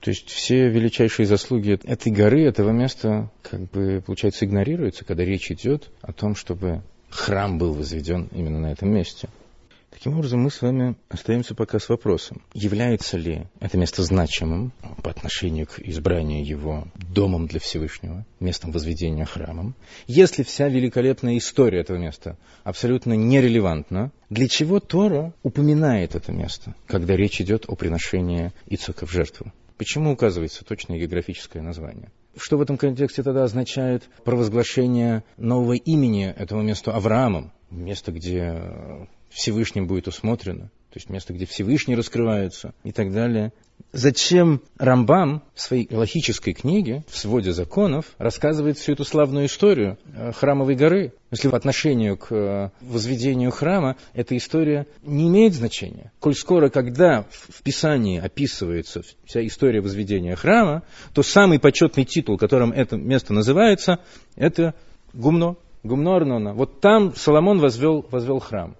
То 0.00 0.10
есть 0.10 0.28
все 0.30 0.68
величайшие 0.68 1.26
заслуги 1.26 1.78
этой 1.84 2.10
горы, 2.10 2.44
этого 2.44 2.70
места, 2.70 3.30
как 3.42 3.70
бы, 3.70 4.02
получается, 4.04 4.44
игнорируются, 4.44 5.04
когда 5.04 5.24
речь 5.24 5.52
идет 5.52 5.90
о 6.00 6.12
том, 6.12 6.34
чтобы 6.34 6.82
храм 7.08 7.58
был 7.58 7.74
возведен 7.74 8.28
именно 8.32 8.58
на 8.58 8.72
этом 8.72 8.92
месте. 8.92 9.28
Таким 9.92 10.14
образом, 10.14 10.40
мы 10.40 10.50
с 10.50 10.62
вами 10.62 10.96
остаемся 11.10 11.54
пока 11.54 11.78
с 11.78 11.88
вопросом, 11.90 12.42
является 12.54 13.18
ли 13.18 13.46
это 13.60 13.76
место 13.76 14.02
значимым 14.02 14.72
по 15.02 15.10
отношению 15.10 15.66
к 15.66 15.78
избранию 15.80 16.44
его 16.44 16.88
домом 16.94 17.46
для 17.46 17.60
Всевышнего, 17.60 18.24
местом 18.40 18.72
возведения 18.72 19.26
храмом. 19.26 19.74
Если 20.06 20.44
вся 20.44 20.68
великолепная 20.68 21.36
история 21.36 21.80
этого 21.80 21.98
места 21.98 22.38
абсолютно 22.64 23.12
нерелевантна, 23.12 24.10
для 24.30 24.48
чего 24.48 24.80
Тора 24.80 25.34
упоминает 25.42 26.14
это 26.14 26.32
место, 26.32 26.74
когда 26.86 27.14
речь 27.14 27.40
идет 27.42 27.66
о 27.68 27.76
приношении 27.76 28.52
Ицука 28.66 29.06
в 29.06 29.12
жертву? 29.12 29.52
Почему 29.76 30.12
указывается 30.12 30.64
точное 30.64 30.98
географическое 30.98 31.62
название? 31.62 32.10
Что 32.36 32.56
в 32.56 32.62
этом 32.62 32.78
контексте 32.78 33.22
тогда 33.22 33.44
означает 33.44 34.04
провозглашение 34.24 35.22
нового 35.36 35.74
имени 35.74 36.26
этому 36.26 36.62
месту 36.62 36.92
Авраамом? 36.92 37.52
Место, 37.70 38.10
где 38.10 38.62
Всевышним 39.32 39.86
будет 39.86 40.08
усмотрено, 40.08 40.70
то 40.90 40.96
есть 40.96 41.08
место, 41.08 41.32
где 41.32 41.46
Всевышний 41.46 41.96
раскрывается 41.96 42.74
и 42.84 42.92
так 42.92 43.12
далее. 43.12 43.52
Зачем 43.92 44.62
Рамбам 44.78 45.42
в 45.54 45.60
своей 45.60 45.88
логической 45.94 46.52
книге, 46.52 47.04
в 47.08 47.16
своде 47.16 47.52
законов, 47.52 48.06
рассказывает 48.18 48.78
всю 48.78 48.92
эту 48.92 49.04
славную 49.04 49.46
историю 49.46 49.98
э, 50.14 50.32
храмовой 50.32 50.74
горы? 50.76 51.12
Если 51.30 51.48
по 51.48 51.56
отношению 51.56 52.16
к 52.16 52.30
э, 52.30 52.70
возведению 52.80 53.50
храма 53.50 53.96
эта 54.14 54.36
история 54.36 54.86
не 55.02 55.28
имеет 55.28 55.54
значения. 55.54 56.12
Коль 56.20 56.34
скоро, 56.34 56.68
когда 56.68 57.26
в 57.30 57.62
Писании 57.62 58.20
описывается 58.20 59.02
вся 59.24 59.44
история 59.46 59.80
возведения 59.80 60.36
храма, 60.36 60.82
то 61.12 61.22
самый 61.22 61.58
почетный 61.58 62.04
титул, 62.04 62.38
которым 62.38 62.72
это 62.72 62.96
место 62.96 63.32
называется, 63.32 63.98
это 64.36 64.74
Гумно, 65.12 65.56
Гумно 65.82 66.16
Арнона. 66.16 66.54
Вот 66.54 66.80
там 66.80 67.14
Соломон 67.14 67.58
возвел, 67.58 68.06
возвел 68.10 68.38
храм. 68.38 68.76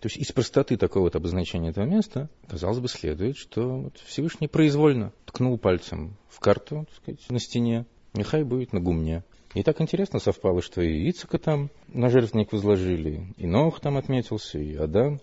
То 0.00 0.08
есть 0.08 0.18
из 0.18 0.30
простоты 0.32 0.76
такого 0.76 1.04
вот 1.04 1.16
обозначения 1.16 1.70
этого 1.70 1.86
места, 1.86 2.28
казалось 2.48 2.80
бы, 2.80 2.88
следует, 2.88 3.36
что 3.36 3.78
вот 3.78 3.98
Всевышний 4.06 4.46
произвольно 4.46 5.12
ткнул 5.24 5.56
пальцем 5.58 6.16
в 6.28 6.38
карту, 6.40 6.86
так 6.88 6.96
сказать, 6.96 7.30
на 7.30 7.38
стене, 7.38 7.86
нехай 8.12 8.44
будет 8.44 8.72
на 8.72 8.80
гумне. 8.80 9.24
И 9.54 9.62
так 9.62 9.80
интересно 9.80 10.18
совпало, 10.18 10.60
что 10.60 10.82
и 10.82 11.10
Ицака 11.10 11.38
там 11.38 11.70
на 11.88 12.10
жертвенник 12.10 12.52
возложили, 12.52 13.34
и 13.38 13.46
Нох 13.46 13.80
там 13.80 13.96
отметился, 13.96 14.58
и 14.58 14.74
Адам. 14.74 15.20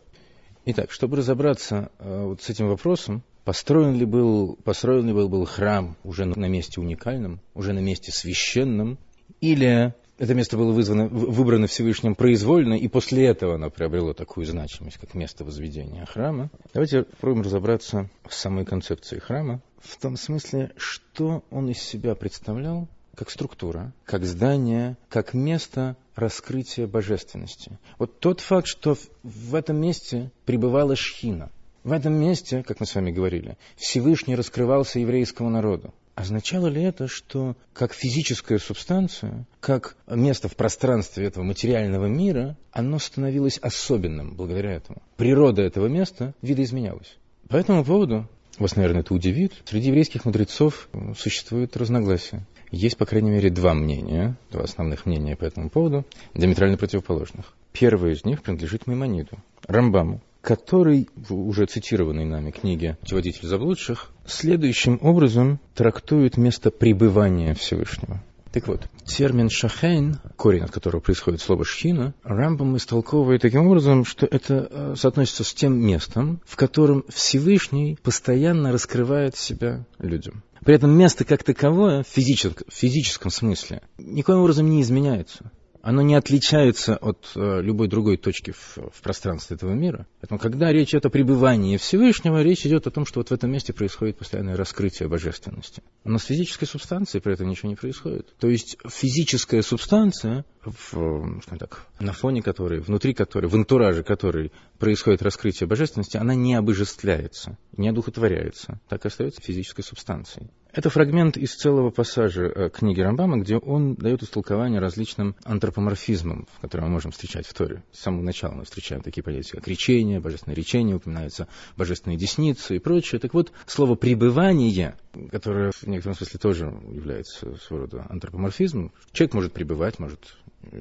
Итак, 0.66 0.92
чтобы 0.92 1.18
разобраться 1.18 1.92
э, 2.00 2.24
вот 2.24 2.42
с 2.42 2.50
этим 2.50 2.70
вопросом, 2.70 3.22
построен 3.44 3.96
ли 3.96 4.06
был, 4.06 4.56
построен 4.64 5.06
ли 5.06 5.14
был, 5.14 5.30
был 5.30 5.46
храм 5.46 5.98
уже 6.04 6.26
на 6.26 6.48
месте 6.48 6.82
уникальном, 6.82 7.42
уже 7.54 7.74
на 7.74 7.80
месте 7.80 8.12
священном, 8.12 8.98
или 9.40 9.94
это 10.24 10.36
место 10.36 10.56
было 10.56 10.72
вызвано, 10.72 11.08
выбрано 11.08 11.68
Всевышним 11.68 12.16
произвольно, 12.16 12.76
и 12.76 12.88
после 12.88 13.26
этого 13.26 13.56
оно 13.56 13.70
приобрело 13.70 14.14
такую 14.14 14.46
значимость, 14.46 14.98
как 14.98 15.14
место 15.16 15.44
возведения 15.44 16.06
храма. 16.06 16.50
Давайте 16.74 17.04
попробуем 17.04 17.44
разобраться 17.44 18.10
в 18.26 18.34
самой 18.34 18.64
концепции 18.64 19.20
храма, 19.20 19.62
в 19.80 19.98
том 19.98 20.16
смысле, 20.16 20.72
что 20.78 21.44
он 21.52 21.70
из 21.70 21.80
себя 21.80 22.16
представлял 22.16 22.88
как 23.16 23.30
структура, 23.30 23.94
как 24.06 24.24
здание, 24.24 24.96
как 25.10 25.34
место 25.34 25.98
раскрытия 26.16 26.88
божественности. 26.88 27.78
Вот 28.00 28.20
тот 28.20 28.40
факт, 28.40 28.68
что 28.68 28.96
в 29.24 29.56
этом 29.56 29.76
месте 29.82 30.32
пребывала 30.46 30.96
Шхина, 30.96 31.52
в 31.84 31.92
этом 31.92 32.14
месте, 32.14 32.64
как 32.64 32.80
мы 32.80 32.86
с 32.86 32.96
вами 32.96 33.12
говорили, 33.12 33.58
Всевышний 33.76 34.38
раскрывался 34.38 35.00
еврейскому 35.00 35.50
народу. 35.50 35.94
Означало 36.16 36.68
ли 36.68 36.82
это, 36.84 37.08
что 37.08 37.56
как 37.74 37.94
физическая 37.94 38.60
субстанция, 38.60 39.46
как 39.60 39.98
место 40.08 40.48
в 40.48 40.56
пространстве 40.56 41.26
этого 41.26 41.44
материального 41.44 42.06
мира, 42.06 42.56
оно 42.72 43.00
становилось 43.00 43.58
особенным 43.58 44.36
благодаря 44.36 44.74
этому? 44.74 45.02
Природа 45.18 45.64
этого 45.64 45.88
места 45.88 46.36
видоизменялась. 46.42 47.18
По 47.50 47.58
этому 47.58 47.84
поводу 47.84 48.28
Вас, 48.60 48.76
наверное, 48.76 49.02
это 49.02 49.14
удивит. 49.14 49.54
Среди 49.66 49.88
еврейских 49.88 50.26
мудрецов 50.26 50.88
существует 51.18 51.76
разногласия. 51.76 52.46
Есть, 52.72 52.98
по 52.98 53.06
крайней 53.06 53.32
мере, 53.32 53.50
два 53.50 53.74
мнения, 53.74 54.36
два 54.52 54.64
основных 54.64 55.06
мнения 55.06 55.36
по 55.36 55.44
этому 55.46 55.70
поводу, 55.70 56.06
диаметрально 56.36 56.78
противоположных. 56.78 57.54
Первое 57.72 58.12
из 58.12 58.26
них 58.26 58.44
принадлежит 58.44 58.86
Маймониду, 58.86 59.38
Рамбаму, 59.68 60.22
который 60.44 61.08
в 61.16 61.34
уже 61.34 61.66
цитированной 61.66 62.26
нами 62.26 62.52
книге 62.52 62.98
«Путеводитель 63.00 63.48
заблудших» 63.48 64.12
следующим 64.28 65.00
образом 65.02 65.62
трактует 65.74 66.36
место 66.36 66.70
пребывания 66.70 67.56
Всевышнего. 67.56 68.22
Так 68.52 68.68
вот, 68.68 68.82
термин 69.06 69.50
«шахейн», 69.50 70.20
корень 70.36 70.64
от 70.64 70.72
которого 70.72 71.00
происходит 71.00 71.40
слово 71.40 71.64
«шхина», 71.64 72.14
Рамбам 72.24 72.76
истолковывает 72.76 73.42
таким 73.42 73.68
образом, 73.68 74.04
что 74.04 74.28
это 74.28 74.68
э, 74.70 74.96
соотносится 74.98 75.46
с 75.46 75.54
тем 75.54 75.80
местом, 75.80 76.42
в 76.46 76.58
котором 76.58 77.06
Всевышний 77.08 77.98
постоянно 78.04 78.74
раскрывает 78.74 79.38
себя 79.38 79.86
людям. 79.98 80.44
При 80.60 80.76
этом 80.76 80.92
место 80.92 81.24
как 81.24 81.44
таковое 81.44 82.04
в 82.04 82.08
физическом, 82.08 82.68
в 82.70 82.74
физическом 82.74 83.32
смысле 83.32 83.82
никоим 83.98 84.40
образом 84.40 84.70
не 84.70 84.82
изменяется 84.82 85.52
оно 85.84 86.02
не 86.02 86.16
отличается 86.16 86.96
от 86.96 87.34
э, 87.36 87.62
любой 87.62 87.90
другой 87.90 88.16
точки 88.16 88.52
в, 88.52 88.78
в 88.78 89.02
пространстве 89.02 89.58
этого 89.58 89.74
мира. 89.74 90.08
Поэтому, 90.22 90.40
когда 90.40 90.72
речь 90.72 90.92
идет 90.92 91.06
о 91.06 91.10
пребывании 91.10 91.76
Всевышнего, 91.76 92.42
речь 92.42 92.66
идет 92.66 92.88
о 92.88 92.92
том, 92.92 93.06
что 93.06 93.20
вот 93.20 93.30
в 93.30 93.34
этом 93.34 93.52
месте 93.52 93.74
происходит 93.74 94.18
постоянное 94.18 94.56
раскрытие 94.56 95.10
божественности. 95.10 95.84
Но 96.06 96.20
с 96.20 96.24
физической 96.24 96.68
субстанцией 96.68 97.22
при 97.22 97.34
этом 97.34 97.50
ничего 97.50 97.68
не 97.68 97.76
происходит. 97.76 98.34
То 98.40 98.48
есть 98.48 98.78
физическая 98.88 99.62
субстанция, 99.62 100.46
в, 100.64 101.42
так, 101.60 101.86
на 102.00 102.14
фоне 102.14 102.42
которой, 102.42 102.80
внутри 102.80 103.14
которой, 103.14 103.48
в 103.48 103.56
антураже 103.56 104.04
которой 104.04 104.54
происходит 104.80 105.22
раскрытие 105.22 105.68
божественности, 105.68 106.16
она 106.16 106.34
не 106.34 106.56
обожествляется, 106.56 107.58
не 107.76 107.90
одухотворяется, 107.90 108.80
так 108.88 109.04
и 109.04 109.10
остается 109.10 109.42
физической 109.42 109.82
субстанцией. 109.82 110.50
Это 110.74 110.90
фрагмент 110.90 111.38
из 111.38 111.54
целого 111.54 111.92
пассажа 111.92 112.46
э, 112.46 112.70
книги 112.72 113.00
Рамбама, 113.00 113.38
где 113.38 113.58
он 113.58 113.94
дает 113.94 114.24
истолкование 114.24 114.80
различным 114.80 115.36
антропоморфизмам, 115.44 116.48
которые 116.62 116.88
мы 116.88 116.94
можем 116.94 117.12
встречать 117.12 117.46
в 117.46 117.54
Торе. 117.54 117.84
С 117.92 118.00
самого 118.00 118.24
начала 118.24 118.54
мы 118.54 118.64
встречаем 118.64 119.04
такие 119.04 119.22
понятия, 119.22 119.52
как 119.58 119.68
речение, 119.68 120.20
божественное 120.20 120.56
речение, 120.56 120.96
упоминаются 120.96 121.48
божественные 121.78 122.18
десницы 122.18 122.76
и 122.76 122.80
прочее. 122.80 123.22
Так 123.22 123.36
вот, 123.36 123.52
слово 123.68 123.94
«пребывание», 123.94 124.96
которое 125.30 125.74
в 125.74 125.84
некотором 125.86 126.16
смысле 126.16 126.40
тоже 126.40 126.66
является 126.90 127.56
своего 127.58 127.86
рода 127.86 128.08
антропоморфизмом, 128.10 128.94
человек 129.12 129.36
может 129.36 129.54
пребывать, 129.54 130.00
может 130.00 130.38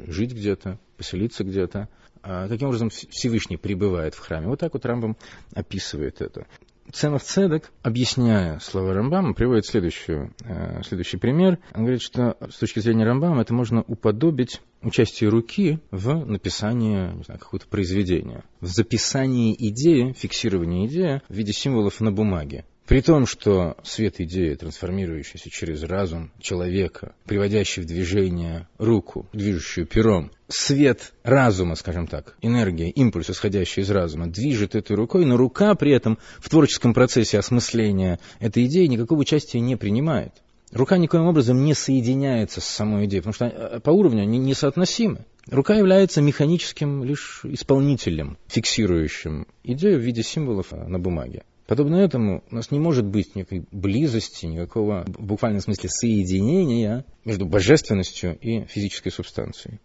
жить 0.07 0.33
где-то, 0.33 0.79
поселиться 0.97 1.45
где-то. 1.45 1.91
А 2.23 2.49
каким 2.49 2.69
образом 2.69 2.89
Всевышний 2.89 3.59
пребывает 3.59 4.15
в 4.15 4.21
храме? 4.21 4.47
Вот 4.47 4.61
так 4.61 4.73
вот 4.73 4.87
Рамбам 4.87 5.19
описывает 5.55 6.23
это. 6.23 6.47
Цемах 6.93 7.23
Цедек, 7.23 7.73
объясняя 7.83 8.59
слова 8.59 8.93
Рамбама, 8.93 9.33
приводит 9.33 9.65
следующую, 9.65 10.35
э, 10.45 10.83
следующий 10.83 11.17
пример. 11.17 11.59
Он 11.75 11.83
говорит, 11.83 12.03
что 12.03 12.37
с 12.51 12.59
точки 12.59 12.81
зрения 12.81 13.07
Рамбама 13.07 13.41
это 13.41 13.55
можно 13.55 13.83
уподобить 13.87 14.61
участие 14.83 15.31
руки 15.31 15.79
в 15.91 16.27
написании 16.27 17.15
не 17.15 17.25
знаю, 17.25 17.41
какого-то 17.41 17.67
произведения, 17.69 18.45
в 18.61 18.67
записании 18.67 19.57
идеи, 19.71 20.13
фиксировании 20.13 20.87
идеи 20.87 21.23
в 21.29 21.35
виде 21.35 21.53
символов 21.53 22.01
на 22.01 22.13
бумаге. 22.13 22.67
При 22.87 23.01
том, 23.01 23.27
что 23.27 23.77
свет 23.85 24.21
идеи, 24.21 24.55
трансформирующийся 24.55 25.51
через 25.51 25.85
разум 25.85 26.33
человека, 26.41 27.15
приводящий 27.27 27.83
в 27.83 27.87
движение 27.87 28.67
руку, 28.79 29.27
движущую 29.33 29.87
пером, 29.87 30.33
свет 30.49 31.13
разума, 31.23 31.77
скажем 31.77 32.09
так, 32.09 32.37
энергия, 32.43 32.91
импульс, 32.91 33.31
исходящий 33.31 33.83
из 33.83 33.91
разума, 33.91 34.27
движет 34.27 34.75
этой 34.75 34.97
рукой, 34.97 35.25
но 35.25 35.37
рука 35.37 35.75
при 35.75 35.93
этом 35.93 36.19
в 36.39 36.51
творческом 36.51 36.93
процессе 36.93 37.39
осмысления 37.39 38.19
этой 38.41 38.67
идеи 38.67 38.87
никакого 38.87 39.21
участия 39.21 39.61
не 39.61 39.77
принимает. 39.77 40.33
Рука 40.73 40.97
никоим 40.97 41.27
образом 41.27 41.65
не 41.65 41.75
соединяется 41.75 42.61
с 42.61 42.65
самой 42.65 43.05
идеей, 43.05 43.21
потому 43.21 43.35
что 43.35 43.45
э, 43.45 43.81
по 43.81 43.91
уровню 43.91 44.23
они 44.23 44.39
несоотносимы. 44.39 45.27
Рука 45.51 45.75
является 45.75 46.23
механическим 46.23 47.05
лишь 47.05 47.43
исполнителем, 47.45 48.39
фиксирующим 48.49 49.47
идею 49.65 49.99
в 49.99 50.03
виде 50.03 50.23
символов 50.23 50.73
на 50.73 50.99
бумаге. 50.99 51.43
Подобно 51.67 51.97
этому 51.97 52.43
у 52.51 52.55
нас 52.55 52.71
не 52.71 52.79
может 52.79 53.05
быть 53.05 53.35
никакой 53.35 53.65
близости, 53.71 54.47
никакого 54.47 55.05
в 55.07 55.25
буквальном 55.25 55.61
смысле 55.61 55.89
соединения 55.89 57.05
между 57.25 57.47
божественностью 57.47 58.37
и 58.39 58.65
физической 58.67 59.11
субстанцией. 59.11 59.81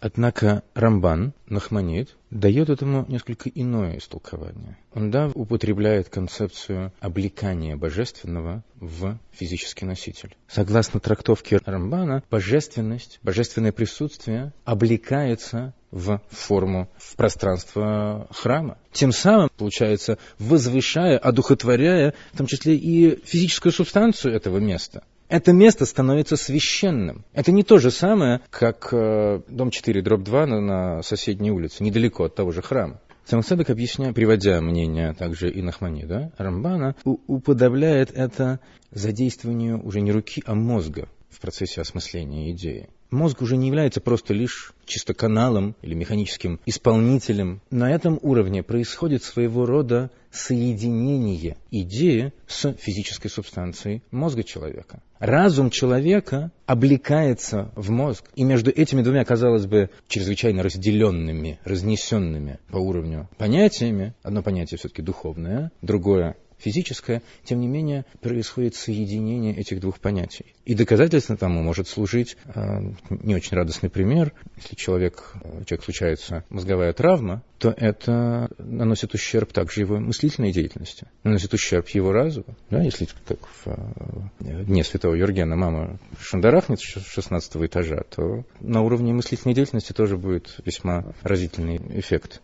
Однако 0.00 0.62
Рамбан, 0.74 1.34
Нахманит, 1.46 2.16
дает 2.30 2.70
этому 2.70 3.04
несколько 3.08 3.50
иное 3.50 3.98
истолкование. 3.98 4.78
Он, 4.94 5.10
да, 5.10 5.30
употребляет 5.34 6.08
концепцию 6.08 6.92
облекания 7.00 7.76
божественного 7.76 8.64
в 8.76 9.18
физический 9.30 9.84
носитель. 9.84 10.34
Согласно 10.48 11.00
трактовке 11.00 11.60
Рамбана, 11.66 12.22
божественность, 12.30 13.18
божественное 13.22 13.72
присутствие 13.72 14.54
облекается 14.64 15.74
в 15.90 16.22
форму, 16.30 16.88
в 16.96 17.16
пространство 17.16 18.26
храма. 18.30 18.78
Тем 18.92 19.12
самым, 19.12 19.50
получается, 19.54 20.16
возвышая, 20.38 21.18
одухотворяя, 21.18 22.14
в 22.32 22.38
том 22.38 22.46
числе 22.46 22.74
и 22.74 23.22
физическую 23.24 23.72
субстанцию 23.72 24.34
этого 24.34 24.58
места 24.58 25.02
это 25.30 25.52
место 25.52 25.86
становится 25.86 26.36
священным. 26.36 27.24
Это 27.32 27.52
не 27.52 27.62
то 27.62 27.78
же 27.78 27.90
самое, 27.90 28.40
как 28.50 28.88
э, 28.92 29.40
дом 29.48 29.70
4, 29.70 30.02
дробь 30.02 30.24
2 30.24 30.46
на, 30.46 30.60
на 30.60 31.02
соседней 31.02 31.52
улице, 31.52 31.82
недалеко 31.82 32.24
от 32.24 32.34
того 32.34 32.50
же 32.50 32.60
храма. 32.60 33.00
Самоседок, 33.24 33.70
объясняя, 33.70 34.12
приводя 34.12 34.60
мнение 34.60 35.14
также 35.14 35.50
и 35.50 35.62
Нахманида, 35.62 36.32
Рамбана, 36.36 36.96
уподобляет 37.04 38.10
это 38.10 38.58
задействованию 38.90 39.80
уже 39.86 40.00
не 40.00 40.10
руки, 40.10 40.42
а 40.46 40.54
мозга 40.54 41.08
в 41.40 41.42
процессе 41.42 41.80
осмысления 41.80 42.50
идеи. 42.50 42.90
Мозг 43.10 43.40
уже 43.40 43.56
не 43.56 43.68
является 43.68 44.02
просто 44.02 44.34
лишь 44.34 44.74
чисто 44.84 45.14
каналом 45.14 45.74
или 45.80 45.94
механическим 45.94 46.60
исполнителем. 46.66 47.62
На 47.70 47.90
этом 47.90 48.18
уровне 48.20 48.62
происходит 48.62 49.24
своего 49.24 49.64
рода 49.64 50.10
соединение 50.30 51.56
идеи 51.70 52.34
с 52.46 52.74
физической 52.74 53.28
субстанцией 53.28 54.02
мозга 54.10 54.44
человека. 54.44 55.02
Разум 55.18 55.70
человека 55.70 56.52
облекается 56.66 57.72
в 57.74 57.90
мозг, 57.90 58.26
и 58.34 58.44
между 58.44 58.70
этими 58.70 59.00
двумя, 59.00 59.24
казалось 59.24 59.64
бы, 59.64 59.88
чрезвычайно 60.08 60.62
разделенными, 60.62 61.58
разнесенными 61.64 62.58
по 62.68 62.76
уровню 62.76 63.30
понятиями, 63.38 64.14
одно 64.22 64.42
понятие 64.42 64.76
все-таки 64.76 65.00
духовное, 65.00 65.72
другое 65.80 66.36
физическое, 66.60 67.22
тем 67.44 67.60
не 67.60 67.66
менее 67.66 68.04
происходит 68.20 68.74
соединение 68.74 69.56
этих 69.56 69.80
двух 69.80 69.98
понятий. 69.98 70.46
И 70.64 70.74
доказательством 70.74 71.36
тому 71.36 71.62
может 71.62 71.88
служить 71.88 72.36
э, 72.54 72.60
не 73.08 73.34
очень 73.34 73.56
радостный 73.56 73.90
пример. 73.90 74.32
Если 74.56 74.76
человек, 74.76 75.32
э, 75.42 75.64
человек 75.64 75.84
случается 75.84 76.44
мозговая 76.48 76.92
травма, 76.92 77.42
то 77.58 77.74
это 77.76 78.48
наносит 78.58 79.14
ущерб 79.14 79.52
также 79.52 79.80
его 79.80 79.98
мыслительной 79.98 80.52
деятельности, 80.52 81.06
наносит 81.24 81.52
ущерб 81.52 81.88
его 81.88 82.12
разуму. 82.12 82.56
Да, 82.70 82.82
если, 82.82 83.08
как 83.26 83.40
в 83.46 83.66
э, 83.66 84.64
дне 84.64 84.84
святого 84.84 85.14
Юргена 85.14 85.56
мама 85.56 85.98
шандарахнет 86.20 86.80
с 86.80 86.84
16 86.84 87.56
этажа, 87.56 88.02
то 88.08 88.44
на 88.60 88.82
уровне 88.82 89.12
мыслительной 89.12 89.54
деятельности 89.54 89.92
тоже 89.92 90.16
будет 90.16 90.58
весьма 90.64 91.14
разительный 91.22 91.80
эффект. 91.98 92.40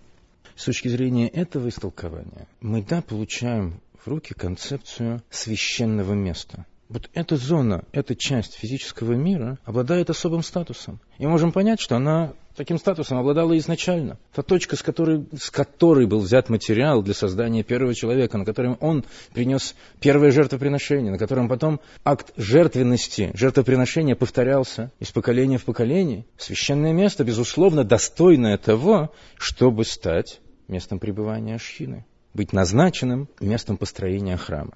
С 0.57 0.65
точки 0.65 0.89
зрения 0.89 1.29
этого 1.29 1.69
истолкования 1.69 2.49
мы, 2.61 2.83
да, 2.83 3.03
получаем 3.03 3.83
в 4.07 4.09
руки 4.09 4.35
концепцию 4.35 5.21
священного 5.31 6.13
места. 6.15 6.65
Вот 6.89 7.11
эта 7.15 7.37
зона, 7.37 7.85
эта 7.91 8.15
часть 8.15 8.55
физического 8.55 9.15
мира 9.15 9.59
обладает 9.65 10.09
особым 10.09 10.45
статусом. 10.45 11.01
И 11.19 11.27
можем 11.27 11.51
понять, 11.51 11.81
что 11.81 11.97
она 11.97 12.33
таким 12.55 12.79
статусом 12.79 13.19
обладала 13.19 13.59
изначально. 13.59 14.19
Та 14.33 14.43
точка, 14.43 14.77
с 14.77 14.83
которой, 14.85 15.27
с 15.37 15.51
которой 15.51 16.07
был 16.07 16.21
взят 16.21 16.49
материал 16.49 17.03
для 17.03 17.15
создания 17.15 17.65
первого 17.65 17.93
человека, 17.97 18.39
на 18.39 18.45
котором 18.45 18.79
он 18.81 19.05
принес 19.35 19.75
первое 20.01 20.31
жертвоприношение, 20.31 21.11
на 21.11 21.19
котором 21.19 21.49
потом 21.49 21.81
акт 22.05 22.33
жертвенности, 22.37 23.33
жертвоприношения 23.35 24.15
повторялся 24.15 24.93
из 25.01 25.11
поколения 25.11 25.59
в 25.59 25.65
поколение. 25.65 26.25
Священное 26.39 26.93
место, 26.93 27.25
безусловно, 27.25 27.83
достойное 27.83 28.57
того, 28.57 29.13
чтобы 29.37 29.85
стать 29.85 30.41
местом 30.69 31.01
пребывания 31.01 31.57
Ашхины 31.57 32.07
быть 32.37 32.53
назначенным 32.53 33.29
местом 33.41 33.77
построения 33.77 34.37
храма. 34.37 34.75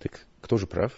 Так 0.00 0.26
кто 0.40 0.56
же 0.56 0.66
прав? 0.66 0.92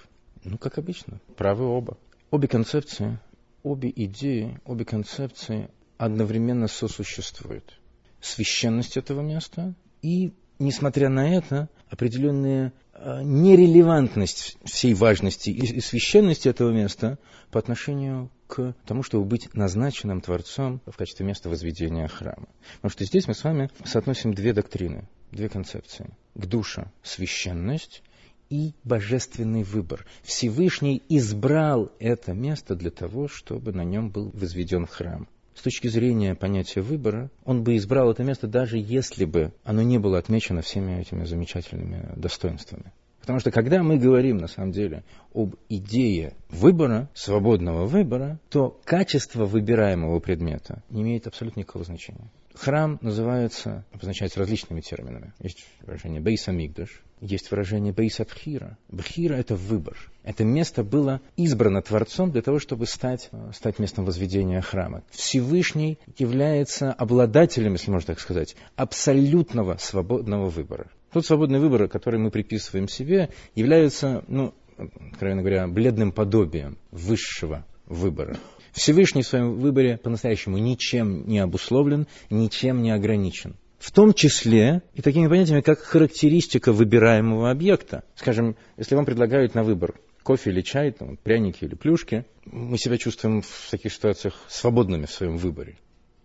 Ну, 0.44 0.56
как 0.56 0.78
обычно, 0.78 1.20
правы 1.36 1.66
оба. 1.66 1.98
Обе 2.30 2.48
концепции, 2.48 3.18
обе 3.62 3.92
идеи, 3.94 4.60
обе 4.64 4.84
концепции 4.84 5.68
одновременно 5.98 6.68
сосуществуют. 6.68 7.78
Священность 8.20 8.96
этого 8.96 9.20
места 9.20 9.74
и, 10.00 10.32
несмотря 10.58 11.08
на 11.08 11.34
это, 11.36 11.68
определенная 11.88 12.72
а, 12.92 13.22
нерелевантность 13.22 14.56
всей 14.64 14.94
важности 14.94 15.50
и 15.50 15.80
священности 15.80 16.48
этого 16.48 16.70
места 16.70 17.18
по 17.50 17.58
отношению 17.58 18.30
к 18.46 18.74
тому, 18.86 19.02
чтобы 19.02 19.24
быть 19.24 19.52
назначенным 19.54 20.20
Творцом 20.20 20.80
в 20.86 20.96
качестве 20.96 21.26
места 21.26 21.48
возведения 21.48 22.08
храма. 22.08 22.48
Потому 22.76 22.90
что 22.90 23.04
здесь 23.04 23.26
мы 23.28 23.34
с 23.34 23.44
вами 23.44 23.70
соотносим 23.84 24.34
две 24.34 24.52
доктрины 24.52 25.08
две 25.34 25.48
концепции. 25.48 26.10
К 26.34 26.46
душе 26.46 26.90
священность 27.02 28.02
и 28.50 28.74
божественный 28.84 29.62
выбор. 29.62 30.06
Всевышний 30.22 31.02
избрал 31.08 31.90
это 31.98 32.32
место 32.32 32.74
для 32.74 32.90
того, 32.90 33.28
чтобы 33.28 33.72
на 33.72 33.84
нем 33.84 34.10
был 34.10 34.30
возведен 34.32 34.86
храм. 34.86 35.28
С 35.54 35.62
точки 35.62 35.86
зрения 35.88 36.34
понятия 36.34 36.80
выбора, 36.80 37.30
он 37.44 37.62
бы 37.62 37.76
избрал 37.76 38.10
это 38.10 38.24
место, 38.24 38.48
даже 38.48 38.76
если 38.76 39.24
бы 39.24 39.52
оно 39.62 39.82
не 39.82 39.98
было 39.98 40.18
отмечено 40.18 40.62
всеми 40.62 41.00
этими 41.00 41.24
замечательными 41.24 42.12
достоинствами. 42.16 42.92
Потому 43.20 43.38
что 43.38 43.50
когда 43.50 43.82
мы 43.82 43.96
говорим, 43.96 44.36
на 44.36 44.48
самом 44.48 44.72
деле, 44.72 45.02
об 45.32 45.54
идее 45.70 46.34
выбора, 46.50 47.08
свободного 47.14 47.86
выбора, 47.86 48.38
то 48.50 48.78
качество 48.84 49.46
выбираемого 49.46 50.20
предмета 50.20 50.82
не 50.90 51.02
имеет 51.02 51.26
абсолютно 51.26 51.60
никакого 51.60 51.84
значения. 51.84 52.30
Храм 52.54 52.98
называется, 53.00 53.84
обозначается 53.92 54.38
различными 54.38 54.80
терминами. 54.80 55.32
Есть 55.40 55.66
выражение 55.82 56.20
«бейс 56.20 56.46
амигдаш», 56.46 57.02
есть 57.20 57.50
выражение 57.50 57.92
«бейс 57.92 58.20
абхира». 58.20 58.78
Бхира– 58.88 59.34
это 59.36 59.56
выбор. 59.56 59.96
Это 60.22 60.44
место 60.44 60.84
было 60.84 61.20
избрано 61.36 61.82
Творцом 61.82 62.30
для 62.30 62.42
того, 62.42 62.58
чтобы 62.58 62.86
стать, 62.86 63.30
стать 63.52 63.78
местом 63.78 64.04
возведения 64.04 64.60
храма. 64.60 65.02
Всевышний 65.10 65.98
является 66.16 66.92
обладателем, 66.92 67.72
если 67.72 67.90
можно 67.90 68.08
так 68.08 68.20
сказать, 68.20 68.56
абсолютного 68.76 69.76
свободного 69.78 70.48
выбора. 70.48 70.90
Тот 71.12 71.26
свободный 71.26 71.58
выбор, 71.58 71.88
который 71.88 72.20
мы 72.20 72.30
приписываем 72.30 72.88
себе, 72.88 73.30
является, 73.54 74.24
ну, 74.28 74.54
откровенно 74.76 75.42
говоря, 75.42 75.66
бледным 75.66 76.12
подобием 76.12 76.78
высшего 76.90 77.64
выбора. 77.86 78.36
Всевышний 78.74 79.22
в 79.22 79.26
своем 79.26 79.54
выборе 79.54 79.96
по-настоящему 79.96 80.58
ничем 80.58 81.26
не 81.28 81.38
обусловлен, 81.38 82.06
ничем 82.28 82.82
не 82.82 82.90
ограничен. 82.90 83.56
В 83.78 83.92
том 83.92 84.14
числе 84.14 84.82
и 84.94 85.02
такими 85.02 85.28
понятиями, 85.28 85.60
как 85.60 85.78
характеристика 85.78 86.72
выбираемого 86.72 87.50
объекта. 87.50 88.02
Скажем, 88.16 88.56
если 88.76 88.96
вам 88.96 89.04
предлагают 89.04 89.54
на 89.54 89.62
выбор 89.62 89.94
кофе 90.22 90.50
или 90.50 90.62
чай, 90.62 90.90
там, 90.90 91.16
пряники 91.18 91.64
или 91.64 91.74
плюшки, 91.74 92.24
мы 92.46 92.76
себя 92.78 92.98
чувствуем 92.98 93.42
в 93.42 93.70
таких 93.70 93.92
ситуациях 93.92 94.34
свободными 94.48 95.06
в 95.06 95.10
своем 95.10 95.36
выборе. 95.36 95.76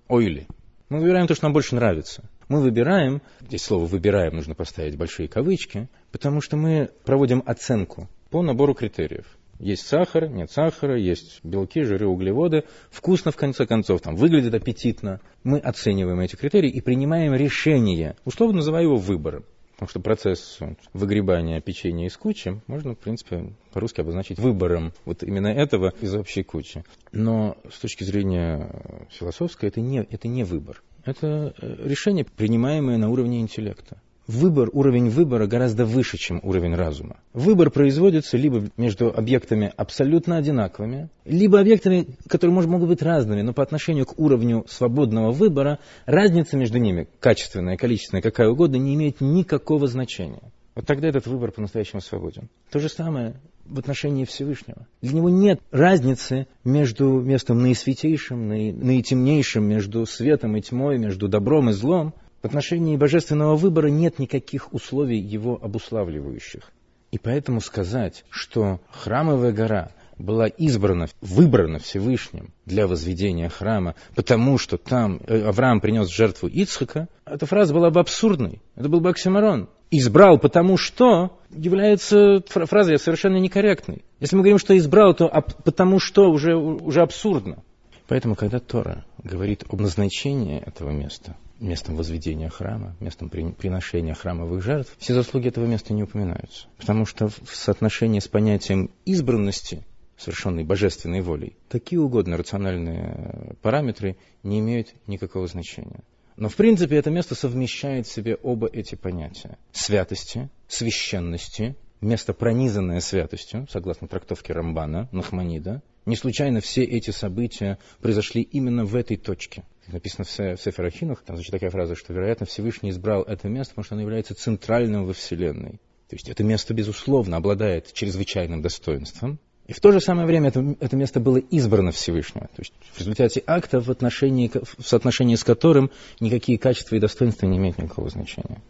Ойли. 0.07 0.47
Мы 0.87 1.01
выбираем 1.01 1.27
то, 1.27 1.35
что 1.35 1.45
нам 1.45 1.53
больше 1.53 1.75
нравится. 1.75 2.23
Мы 2.47 2.61
выбираем, 2.61 3.21
здесь 3.41 3.61
слово 3.61 3.85
«выбираем» 3.85 4.35
нужно 4.35 4.55
поставить 4.55 4.97
большие 4.97 5.27
кавычки, 5.27 5.87
потому 6.11 6.41
что 6.41 6.57
мы 6.57 6.89
проводим 7.05 7.43
оценку 7.45 8.09
по 8.31 8.41
набору 8.41 8.73
критериев. 8.73 9.27
Есть 9.59 9.87
сахар, 9.87 10.29
нет 10.29 10.49
сахара, 10.49 10.97
есть 10.97 11.41
белки, 11.43 11.83
жиры, 11.83 12.07
углеводы. 12.07 12.63
Вкусно, 12.89 13.31
в 13.31 13.35
конце 13.35 13.65
концов, 13.65 14.01
там, 14.01 14.15
выглядит 14.15 14.53
аппетитно. 14.53 15.19
Мы 15.43 15.59
оцениваем 15.59 16.21
эти 16.21 16.37
критерии 16.37 16.69
и 16.69 16.79
принимаем 16.79 17.35
решение, 17.35 18.15
условно 18.23 18.57
называя 18.57 18.83
его 18.83 18.95
выбором. 18.95 19.43
Потому 19.73 19.89
что 19.89 19.99
процесс 19.99 20.59
выгребания 20.93 21.61
печенья 21.61 22.07
из 22.07 22.15
кучи 22.17 22.61
можно, 22.67 22.95
в 22.95 22.99
принципе, 22.99 23.53
по-русски 23.71 24.01
обозначить 24.01 24.39
выбором 24.39 24.93
вот 25.05 25.23
именно 25.23 25.47
этого 25.47 25.93
из 26.01 26.13
общей 26.15 26.43
кучи. 26.43 26.83
Но 27.11 27.57
с 27.69 27.79
точки 27.79 28.03
зрения 28.03 29.07
философской 29.09 29.69
это 29.69 29.81
не, 29.81 29.99
это 29.99 30.27
не 30.27 30.43
выбор. 30.43 30.81
Это 31.05 31.53
э, 31.61 31.87
решение, 31.87 32.25
принимаемое 32.25 32.97
на 32.97 33.09
уровне 33.09 33.39
интеллекта 33.39 34.01
выбор, 34.29 34.69
уровень 34.71 35.09
выбора 35.09 35.47
гораздо 35.47 35.85
выше, 35.85 36.17
чем 36.17 36.39
уровень 36.43 36.75
разума. 36.75 37.17
Выбор 37.33 37.71
производится 37.71 38.37
либо 38.37 38.69
между 38.77 39.09
объектами 39.09 39.73
абсолютно 39.75 40.37
одинаковыми, 40.37 41.09
либо 41.25 41.59
объектами, 41.59 42.07
которые 42.27 42.53
может, 42.53 42.69
могут 42.69 42.89
быть 42.89 43.01
разными, 43.01 43.41
но 43.41 43.53
по 43.53 43.63
отношению 43.63 44.05
к 44.05 44.19
уровню 44.19 44.65
свободного 44.67 45.31
выбора 45.31 45.79
разница 46.05 46.57
между 46.57 46.77
ними, 46.77 47.07
качественная, 47.19 47.75
количественная, 47.75 48.21
какая 48.21 48.49
угодно, 48.49 48.75
не 48.75 48.93
имеет 48.93 49.19
никакого 49.19 49.87
значения. 49.87 50.51
Вот 50.75 50.85
тогда 50.85 51.09
этот 51.09 51.25
выбор 51.25 51.51
по-настоящему 51.51 51.99
свободен. 51.99 52.49
То 52.69 52.79
же 52.79 52.87
самое 52.87 53.35
в 53.65 53.79
отношении 53.79 54.25
Всевышнего. 54.25 54.87
Для 55.01 55.13
него 55.13 55.29
нет 55.29 55.59
разницы 55.71 56.47
между 56.63 57.19
местом 57.19 57.61
наисвятейшим, 57.61 58.47
наитемнейшим, 58.47 59.63
между 59.67 60.05
светом 60.05 60.55
и 60.55 60.61
тьмой, 60.61 60.97
между 60.97 61.27
добром 61.27 61.69
и 61.69 61.73
злом. 61.73 62.13
В 62.41 62.45
отношении 62.45 62.95
божественного 62.95 63.55
выбора 63.55 63.87
нет 63.87 64.17
никаких 64.17 64.73
условий 64.73 65.19
его 65.19 65.59
обуславливающих. 65.61 66.71
И 67.11 67.17
поэтому 67.17 67.59
сказать, 67.59 68.23
что 68.29 68.79
храмовая 68.89 69.51
гора 69.51 69.91
была 70.17 70.47
избрана, 70.47 71.07
выбрана 71.21 71.79
Всевышним 71.79 72.53
для 72.65 72.87
возведения 72.87 73.49
храма, 73.49 73.95
потому 74.15 74.57
что 74.57 74.77
там 74.77 75.19
э, 75.25 75.47
Авраам 75.47 75.81
принес 75.81 76.09
жертву 76.09 76.47
Ицхака, 76.47 77.07
эта 77.25 77.45
фраза 77.45 77.73
была 77.73 77.89
бы 77.89 77.99
абсурдной. 77.99 78.61
Это 78.75 78.89
был 78.89 78.99
бы 78.99 79.09
оксиморон. 79.09 79.69
Избрал 79.91 80.37
потому 80.37 80.77
что 80.77 81.39
является 81.49 82.43
фразой 82.47 82.99
совершенно 82.99 83.37
некорректной. 83.37 84.03
Если 84.19 84.35
мы 84.35 84.43
говорим, 84.43 84.59
что 84.59 84.77
избрал, 84.77 85.15
то 85.15 85.29
потому 85.63 85.99
что 85.99 86.29
уже, 86.29 86.55
уже 86.55 87.01
абсурдно. 87.01 87.63
Поэтому, 88.09 88.33
когда 88.33 88.59
Тора 88.59 89.05
говорит 89.23 89.65
об 89.69 89.81
назначении 89.81 90.59
этого 90.59 90.89
места, 90.89 91.37
местом 91.59 91.95
возведения 91.95 92.49
храма, 92.49 92.95
местом 92.99 93.29
приношения 93.29 94.15
храмовых 94.15 94.63
жертв, 94.63 94.95
все 94.97 95.13
заслуги 95.13 95.49
этого 95.49 95.65
места 95.65 95.93
не 95.93 96.01
упоминаются. 96.01 96.65
Потому 96.79 97.05
что 97.05 97.27
в 97.27 97.53
соотношении 97.55 98.19
с 98.19 98.27
понятием 98.27 98.89
избранности, 99.05 99.83
совершенной 100.17 100.63
божественной 100.63 101.21
волей, 101.21 101.55
какие 101.69 101.99
угодно 101.99 102.35
рациональные 102.35 103.55
параметры 103.61 104.17
не 104.41 104.59
имеют 104.59 104.87
никакого 105.05 105.45
значения. 105.45 105.99
Но 106.35 106.49
в 106.49 106.55
принципе 106.55 106.95
это 106.95 107.11
место 107.11 107.35
совмещает 107.35 108.07
в 108.07 108.11
себе 108.11 108.37
оба 108.41 108.67
эти 108.73 108.95
понятия. 108.95 109.59
Святости, 109.71 110.49
священности, 110.67 111.75
место 112.01 112.33
пронизанное 112.33 112.99
святостью, 112.99 113.67
согласно 113.69 114.07
трактовке 114.07 114.53
Рамбана, 114.53 115.09
Нахманида. 115.11 115.81
Не 116.05 116.15
случайно 116.15 116.61
все 116.61 116.83
эти 116.83 117.11
события 117.11 117.77
произошли 118.01 118.41
именно 118.41 118.85
в 118.85 118.95
этой 118.95 119.17
точке– 119.17 119.63
написано 119.91 120.25
в, 120.25 120.29
в 120.29 120.61
Сеферахинах, 120.61 121.23
там 121.23 121.35
звучит 121.35 121.51
такая 121.51 121.69
фраза, 121.69 121.95
что, 121.95 122.13
вероятно, 122.13 122.45
Всевышний 122.45 122.89
избрал 122.91 123.23
это 123.23 123.47
место, 123.49 123.71
потому 123.73 123.85
что 123.85 123.95
оно 123.95 124.01
является 124.03 124.35
центральным 124.35 125.05
во 125.05 125.13
Вселенной. 125.13 125.79
То 126.09 126.15
есть 126.15 126.27
это 126.29 126.43
место, 126.43 126.73
безусловно, 126.73 127.37
обладает 127.37 127.93
чрезвычайным 127.93 128.61
достоинством, 128.61 129.39
и 129.67 129.73
в 129.73 129.79
то 129.81 129.91
же 129.91 130.01
самое 130.01 130.25
время 130.25 130.47
это, 130.47 130.75
это 130.79 130.95
место 130.95 131.19
было 131.19 131.37
избрано 131.37 131.91
Всевышнего. 131.91 132.47
То 132.47 132.61
есть 132.61 132.73
в 132.91 132.99
результате 132.99 133.43
акта, 133.45 133.79
в, 133.79 133.91
отношении, 133.91 134.49
в 134.51 134.83
соотношении 134.83 135.35
с 135.35 135.43
которым 135.43 135.91
никакие 136.19 136.57
качества 136.57 136.95
и 136.95 136.99
достоинства 136.99 137.45
не 137.45 137.57
имеют 137.57 137.77
никакого 137.77 138.09
значения. 138.09 138.63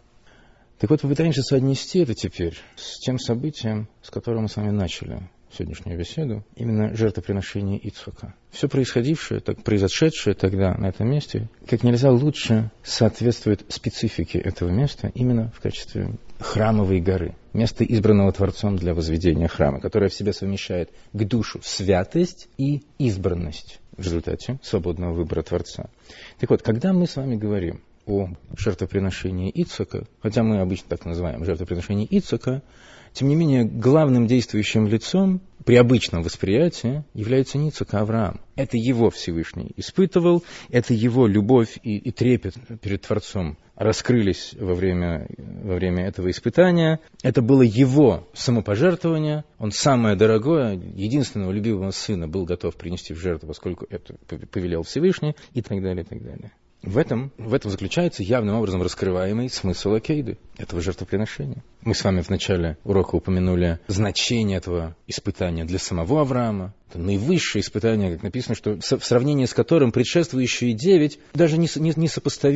Так 0.80 0.88
вот, 0.88 1.02
попытаемся 1.02 1.42
соотнести 1.42 1.98
это 1.98 2.14
теперь 2.14 2.56
с 2.74 2.98
тем 3.00 3.18
событием, 3.18 3.86
с 4.00 4.08
которым 4.08 4.44
мы 4.44 4.48
с 4.48 4.56
вами 4.56 4.70
начали 4.70 5.28
сегодняшнюю 5.52 5.98
беседу, 5.98 6.42
именно 6.56 6.96
жертвоприношение 6.96 7.78
Ицхака. 7.78 8.34
Все 8.50 8.66
происходившее, 8.66 9.40
так, 9.40 9.62
произошедшее 9.62 10.32
тогда 10.34 10.72
на 10.78 10.86
этом 10.86 11.10
месте, 11.10 11.50
как 11.66 11.82
нельзя 11.82 12.10
лучше 12.10 12.70
соответствует 12.82 13.62
специфике 13.68 14.38
этого 14.38 14.70
места 14.70 15.12
именно 15.14 15.50
в 15.50 15.60
качестве 15.60 16.14
храмовой 16.38 17.00
горы, 17.00 17.36
место 17.52 17.84
избранного 17.84 18.32
Творцом 18.32 18.76
для 18.76 18.94
возведения 18.94 19.48
храма, 19.48 19.80
которое 19.80 20.08
в 20.08 20.14
себе 20.14 20.32
совмещает 20.32 20.88
к 21.12 21.24
душу 21.24 21.60
святость 21.62 22.48
и 22.56 22.84
избранность 22.96 23.80
в 23.98 24.02
результате 24.02 24.58
свободного 24.62 25.12
выбора 25.12 25.42
Творца. 25.42 25.90
Так 26.38 26.48
вот, 26.48 26.62
когда 26.62 26.94
мы 26.94 27.06
с 27.06 27.16
вами 27.16 27.36
говорим 27.36 27.82
о 28.10 28.30
жертвоприношении 28.56 29.50
Ицака, 29.54 30.04
хотя 30.20 30.42
мы 30.42 30.60
обычно 30.60 30.88
так 30.88 31.04
называем 31.04 31.44
жертвоприношение 31.44 32.06
Ицака, 32.10 32.62
тем 33.12 33.28
не 33.28 33.34
менее, 33.34 33.64
главным 33.64 34.26
действующим 34.26 34.86
лицом 34.86 35.40
при 35.64 35.76
обычном 35.76 36.22
восприятии 36.22 37.04
является 37.12 37.58
Ницак 37.58 37.94
Авраам. 37.94 38.40
Это 38.56 38.76
его 38.76 39.10
Всевышний 39.10 39.72
испытывал, 39.76 40.44
это 40.68 40.94
его 40.94 41.26
любовь 41.26 41.78
и, 41.82 41.96
и 41.98 42.12
трепет 42.12 42.54
перед 42.80 43.02
Творцом 43.02 43.58
раскрылись 43.74 44.54
во 44.58 44.74
время, 44.74 45.26
во 45.38 45.74
время 45.74 46.06
этого 46.06 46.30
испытания. 46.30 47.00
Это 47.22 47.42
было 47.42 47.62
его 47.62 48.28
самопожертвование. 48.34 49.44
Он 49.58 49.72
самое 49.72 50.16
дорогое, 50.16 50.74
единственного 50.74 51.50
любимого 51.50 51.90
сына 51.90 52.28
был 52.28 52.44
готов 52.44 52.76
принести 52.76 53.14
в 53.14 53.18
жертву, 53.18 53.48
поскольку 53.48 53.86
это 53.88 54.16
повелел 54.52 54.82
Всевышний 54.82 55.34
и 55.54 55.62
так 55.62 55.82
далее, 55.82 56.04
и 56.04 56.06
так 56.06 56.22
далее. 56.22 56.52
В 56.82 56.96
этом, 56.96 57.30
в 57.36 57.52
этом 57.52 57.70
заключается 57.70 58.22
явным 58.22 58.56
образом 58.56 58.80
раскрываемый 58.82 59.50
смысл 59.50 59.94
Акейды, 59.94 60.38
этого 60.56 60.80
жертвоприношения. 60.80 61.62
Мы 61.82 61.94
с 61.94 62.02
вами 62.02 62.22
в 62.22 62.30
начале 62.30 62.78
урока 62.84 63.16
упомянули 63.16 63.78
значение 63.86 64.56
этого 64.56 64.96
испытания 65.06 65.66
для 65.66 65.78
самого 65.78 66.22
Авраама. 66.22 66.72
Это 66.88 66.98
наивысшее 66.98 67.60
испытание, 67.60 68.12
как 68.14 68.22
написано, 68.22 68.54
что 68.54 68.78
в 68.80 69.04
сравнении 69.04 69.44
с 69.44 69.52
которым 69.52 69.92
предшествующие 69.92 70.72
девять 70.72 71.18
даже 71.34 71.58
не, 71.58 71.68
не, 71.76 71.92
не. 71.94 72.08
То 72.08 72.48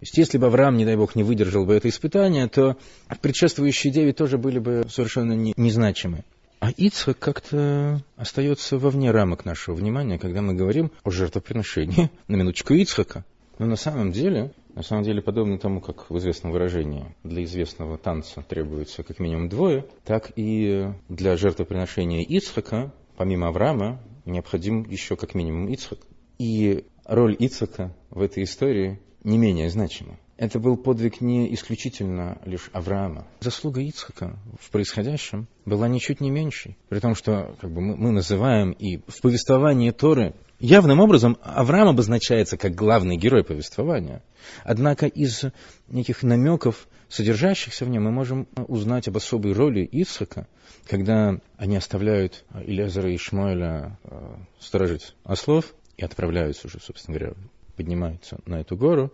есть, 0.00 0.18
если 0.18 0.38
бы 0.38 0.46
Авраам, 0.46 0.76
не 0.76 0.84
дай 0.84 0.96
Бог, 0.96 1.14
не 1.14 1.22
выдержал 1.22 1.64
бы 1.64 1.74
это 1.74 1.88
испытание, 1.88 2.48
то 2.48 2.76
предшествующие 3.22 3.92
девять 3.92 4.16
тоже 4.16 4.38
были 4.38 4.58
бы 4.58 4.86
совершенно 4.90 5.34
не, 5.34 5.54
незначимы. 5.56 6.24
А 6.60 6.72
Ицхак 6.72 7.18
как-то 7.18 8.02
остается 8.16 8.76
вовне 8.78 9.12
рамок 9.12 9.44
нашего 9.44 9.76
внимания, 9.76 10.18
когда 10.18 10.42
мы 10.42 10.54
говорим 10.54 10.90
о 11.04 11.10
жертвоприношении, 11.10 12.10
на 12.26 12.34
минуточку 12.34 12.74
Ицхака. 12.74 13.24
Но 13.58 13.66
на 13.66 13.76
самом 13.76 14.12
деле, 14.12 14.52
На 14.74 14.84
самом 14.84 15.02
деле, 15.02 15.20
подобно 15.20 15.58
тому, 15.58 15.80
как 15.80 16.08
в 16.08 16.16
известном 16.18 16.52
выражении 16.52 17.16
для 17.24 17.42
известного 17.42 17.98
танца 17.98 18.44
требуется 18.48 19.02
как 19.02 19.18
минимум 19.18 19.48
двое, 19.48 19.86
так 20.04 20.30
и 20.36 20.92
для 21.08 21.36
жертвоприношения 21.36 22.22
Ицхака, 22.22 22.92
помимо 23.16 23.48
Авраама, 23.48 24.00
необходим 24.24 24.84
еще 24.84 25.16
как 25.16 25.34
минимум 25.34 25.66
Ицхак. 25.66 25.98
И 26.38 26.84
роль 27.04 27.34
Ицхака 27.36 27.92
в 28.10 28.22
этой 28.22 28.44
истории 28.44 29.00
не 29.24 29.36
менее 29.36 29.68
значима. 29.68 30.16
Это 30.38 30.60
был 30.60 30.76
подвиг 30.76 31.20
не 31.20 31.52
исключительно 31.52 32.40
лишь 32.44 32.70
Авраама. 32.72 33.26
Заслуга 33.40 33.80
Ицхака 33.80 34.38
в 34.60 34.70
происходящем 34.70 35.48
была 35.64 35.88
ничуть 35.88 36.20
не 36.20 36.30
меньшей. 36.30 36.78
При 36.88 37.00
том, 37.00 37.16
что 37.16 37.56
как 37.60 37.72
бы, 37.72 37.80
мы, 37.80 37.96
мы 37.96 38.12
называем 38.12 38.70
и 38.70 38.98
в 39.08 39.20
повествовании 39.20 39.90
Торы 39.90 40.34
явным 40.60 41.00
образом 41.00 41.38
Авраам 41.42 41.88
обозначается 41.88 42.56
как 42.56 42.76
главный 42.76 43.16
герой 43.16 43.42
повествования. 43.42 44.22
Однако 44.62 45.06
из 45.06 45.42
неких 45.88 46.22
намеков, 46.22 46.86
содержащихся 47.08 47.84
в 47.84 47.88
нем, 47.88 48.04
мы 48.04 48.12
можем 48.12 48.46
узнать 48.68 49.08
об 49.08 49.16
особой 49.16 49.54
роли 49.54 49.80
Ицхака, 49.80 50.46
когда 50.88 51.40
они 51.56 51.76
оставляют 51.76 52.44
Илезера 52.64 53.10
и 53.10 53.16
Шмуэля 53.16 53.98
э, 54.04 54.36
сторожить 54.60 55.16
ослов 55.24 55.74
и 55.96 56.04
отправляются 56.04 56.68
уже, 56.68 56.78
собственно 56.78 57.18
говоря, 57.18 57.34
поднимаются 57.74 58.38
на 58.46 58.60
эту 58.60 58.76
гору, 58.76 59.12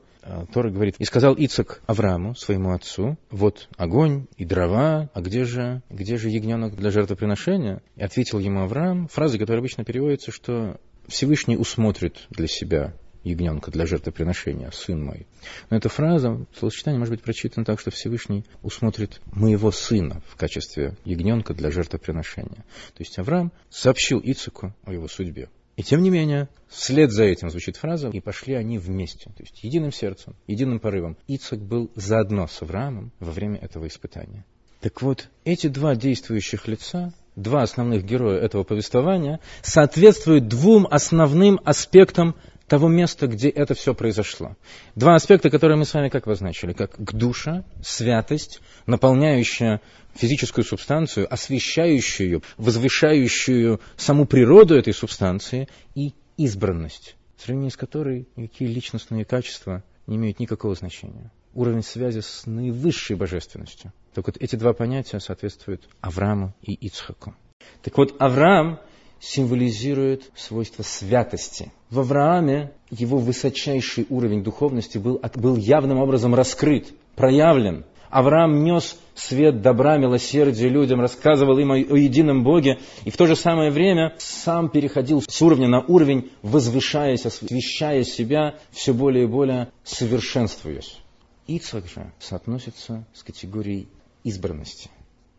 Тора 0.52 0.70
говорит, 0.70 0.96
«И 0.98 1.04
сказал 1.04 1.34
Ицак 1.34 1.82
Аврааму, 1.87 2.34
своему 2.34 2.72
отцу, 2.72 3.18
вот 3.30 3.68
огонь 3.76 4.26
и 4.37 4.44
дрова, 4.44 5.10
а 5.12 5.20
где 5.20 5.44
же, 5.44 5.82
где 5.90 6.16
же 6.16 6.30
ягненок 6.30 6.74
для 6.76 6.90
жертвоприношения?» 6.90 7.82
И 7.96 8.02
ответил 8.02 8.38
ему 8.38 8.62
Авраам, 8.62 9.08
фраза, 9.08 9.38
которая 9.38 9.60
обычно 9.60 9.84
переводится, 9.84 10.30
что 10.30 10.80
Всевышний 11.06 11.56
усмотрит 11.56 12.26
для 12.30 12.46
себя 12.46 12.94
ягненка 13.24 13.70
для 13.70 13.87
жертвоприношения, 13.87 14.70
сын 14.70 15.02
мой. 15.02 15.26
Но 15.70 15.76
эта 15.76 15.88
фраза, 15.88 16.46
словосочетание 16.56 16.98
может 16.98 17.14
быть 17.14 17.22
прочитана 17.22 17.64
так, 17.64 17.80
что 17.80 17.90
Всевышний 17.90 18.44
усмотрит 18.62 19.20
моего 19.32 19.70
сына 19.70 20.22
в 20.28 20.37
качестве 20.37 20.96
ягненка 21.04 21.54
для 21.54 21.70
жертвоприношения. 21.70 22.64
То 22.94 23.00
есть 23.00 23.18
Авраам 23.18 23.50
сообщил 23.70 24.20
Ицеку 24.22 24.74
о 24.84 24.92
его 24.92 25.08
судьбе. 25.08 25.48
И 25.76 25.82
тем 25.82 26.02
не 26.02 26.10
менее, 26.10 26.48
вслед 26.68 27.10
за 27.10 27.24
этим 27.24 27.50
звучит 27.50 27.76
фраза, 27.76 28.08
и 28.08 28.20
пошли 28.20 28.54
они 28.54 28.78
вместе, 28.78 29.30
то 29.30 29.42
есть 29.42 29.64
единым 29.64 29.92
сердцем, 29.92 30.37
единым 30.46 30.78
порывом. 30.78 31.16
Ицак 31.26 31.60
был 31.60 31.90
заодно 31.96 32.46
с 32.46 32.62
Авраамом 32.62 33.12
во 33.18 33.32
время 33.32 33.58
этого 33.58 33.87
испытания. 33.88 34.44
Так 34.80 35.02
вот, 35.02 35.28
эти 35.44 35.66
два 35.66 35.96
действующих 35.96 36.68
лица, 36.68 37.12
два 37.37 37.62
основных 37.62 38.04
героя 38.04 38.38
этого 38.38 38.62
повествования, 38.62 39.40
соответствуют 39.62 40.46
двум 40.46 40.87
основным 40.88 41.58
аспектам 41.64 42.37
того 42.68 42.88
места, 42.88 43.27
где 43.27 43.48
это 43.48 43.74
все 43.74 43.94
произошло. 43.94 44.57
Два 44.94 45.14
аспекта, 45.14 45.50
которые 45.50 45.77
мы 45.77 45.85
с 45.85 45.94
вами 45.94 46.09
как 46.09 46.27
обозначили, 46.27 46.72
как 46.72 46.98
душа, 47.12 47.64
святость, 47.83 48.61
наполняющая 48.87 49.81
физическую 50.14 50.64
субстанцию, 50.64 51.33
освещающую 51.33 52.29
ее, 52.29 52.42
возвышающую 52.57 53.81
саму 53.96 54.27
природу 54.27 54.77
этой 54.77 54.94
субстанции 54.94 55.68
и 55.94 56.14
избранность, 56.37 57.16
в 57.37 57.42
сравнении 57.42 57.70
с 57.70 57.77
которой 57.77 58.29
никакие 58.37 58.70
личностные 58.70 59.24
качества 59.24 59.83
не 60.07 60.16
имеют 60.16 60.40
никакого 60.40 60.74
значения. 60.74 61.31
Уровень 61.55 61.83
связи 61.83 62.20
с 62.20 62.46
наивысшей 62.46 63.16
божественностью. 63.16 63.92
Так 64.12 64.27
вот, 64.27 64.37
эти 64.40 64.57
два 64.57 64.72
понятия 64.72 65.20
соответствуют 65.20 65.88
Аврааму 66.00 66.55
и 66.62 66.72
Ицхаку. 66.72 67.35
Так 67.83 67.96
вот, 67.96 68.14
Авраам 68.18 68.81
символизирует 69.24 70.30
свойство 70.37 70.82
святости. 70.82 71.72
В 71.90 72.00
Аврааме 72.00 72.72
его 72.90 73.16
высочайший 73.16 74.06
уровень 74.10 74.42
духовности 74.42 74.98
был, 74.98 75.20
был 75.34 75.56
явным 75.56 75.98
образом 75.98 76.34
раскрыт, 76.34 76.88
проявлен. 77.16 77.84
Авраам 78.10 78.62
нес 78.62 78.96
свет 79.14 79.62
добра, 79.62 79.96
милосердия 79.96 80.68
людям, 80.68 81.00
рассказывал 81.00 81.58
им 81.58 81.72
о, 81.72 81.74
о 81.74 81.96
едином 81.96 82.44
Боге, 82.44 82.78
и 83.04 83.10
в 83.10 83.16
то 83.16 83.26
же 83.26 83.34
самое 83.34 83.70
время 83.70 84.14
сам 84.18 84.68
переходил 84.68 85.22
с 85.22 85.42
уровня 85.42 85.68
на 85.68 85.80
уровень, 85.80 86.30
возвышаясь, 86.42 87.24
освещая 87.24 88.04
себя, 88.04 88.56
все 88.70 88.92
более 88.92 89.24
и 89.24 89.28
более 89.28 89.70
совершенствуясь. 89.84 90.98
Ицхак 91.46 91.87
же 91.88 92.12
соотносится 92.20 93.04
с 93.14 93.22
категорией 93.22 93.88
избранности. 94.22 94.90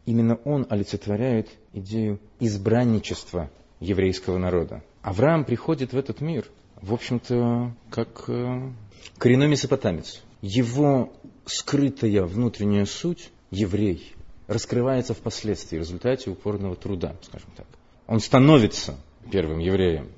Именно 0.05 0.35
он 0.43 0.67
олицетворяет 0.69 1.49
идею 1.73 2.19
избранничества 2.39 3.49
еврейского 3.79 4.37
народа. 4.37 4.83
Авраам 5.01 5.45
приходит 5.45 5.93
в 5.93 5.97
этот 5.97 6.21
мир, 6.21 6.45
в 6.81 6.93
общем-то, 6.93 7.73
как 7.89 8.25
э, 8.27 8.71
коренной 9.17 9.47
месопотамец. 9.47 10.21
Его 10.41 11.13
скрытая 11.45 12.23
внутренняя 12.23 12.85
суть, 12.85 13.29
еврей, 13.51 14.13
раскрывается 14.47 15.13
впоследствии 15.13 15.77
в 15.77 15.81
результате 15.81 16.29
упорного 16.29 16.75
труда, 16.75 17.15
скажем 17.21 17.49
так. 17.55 17.67
Он 18.07 18.19
становится 18.19 18.95
первым 19.31 19.59
евреем. 19.59 20.09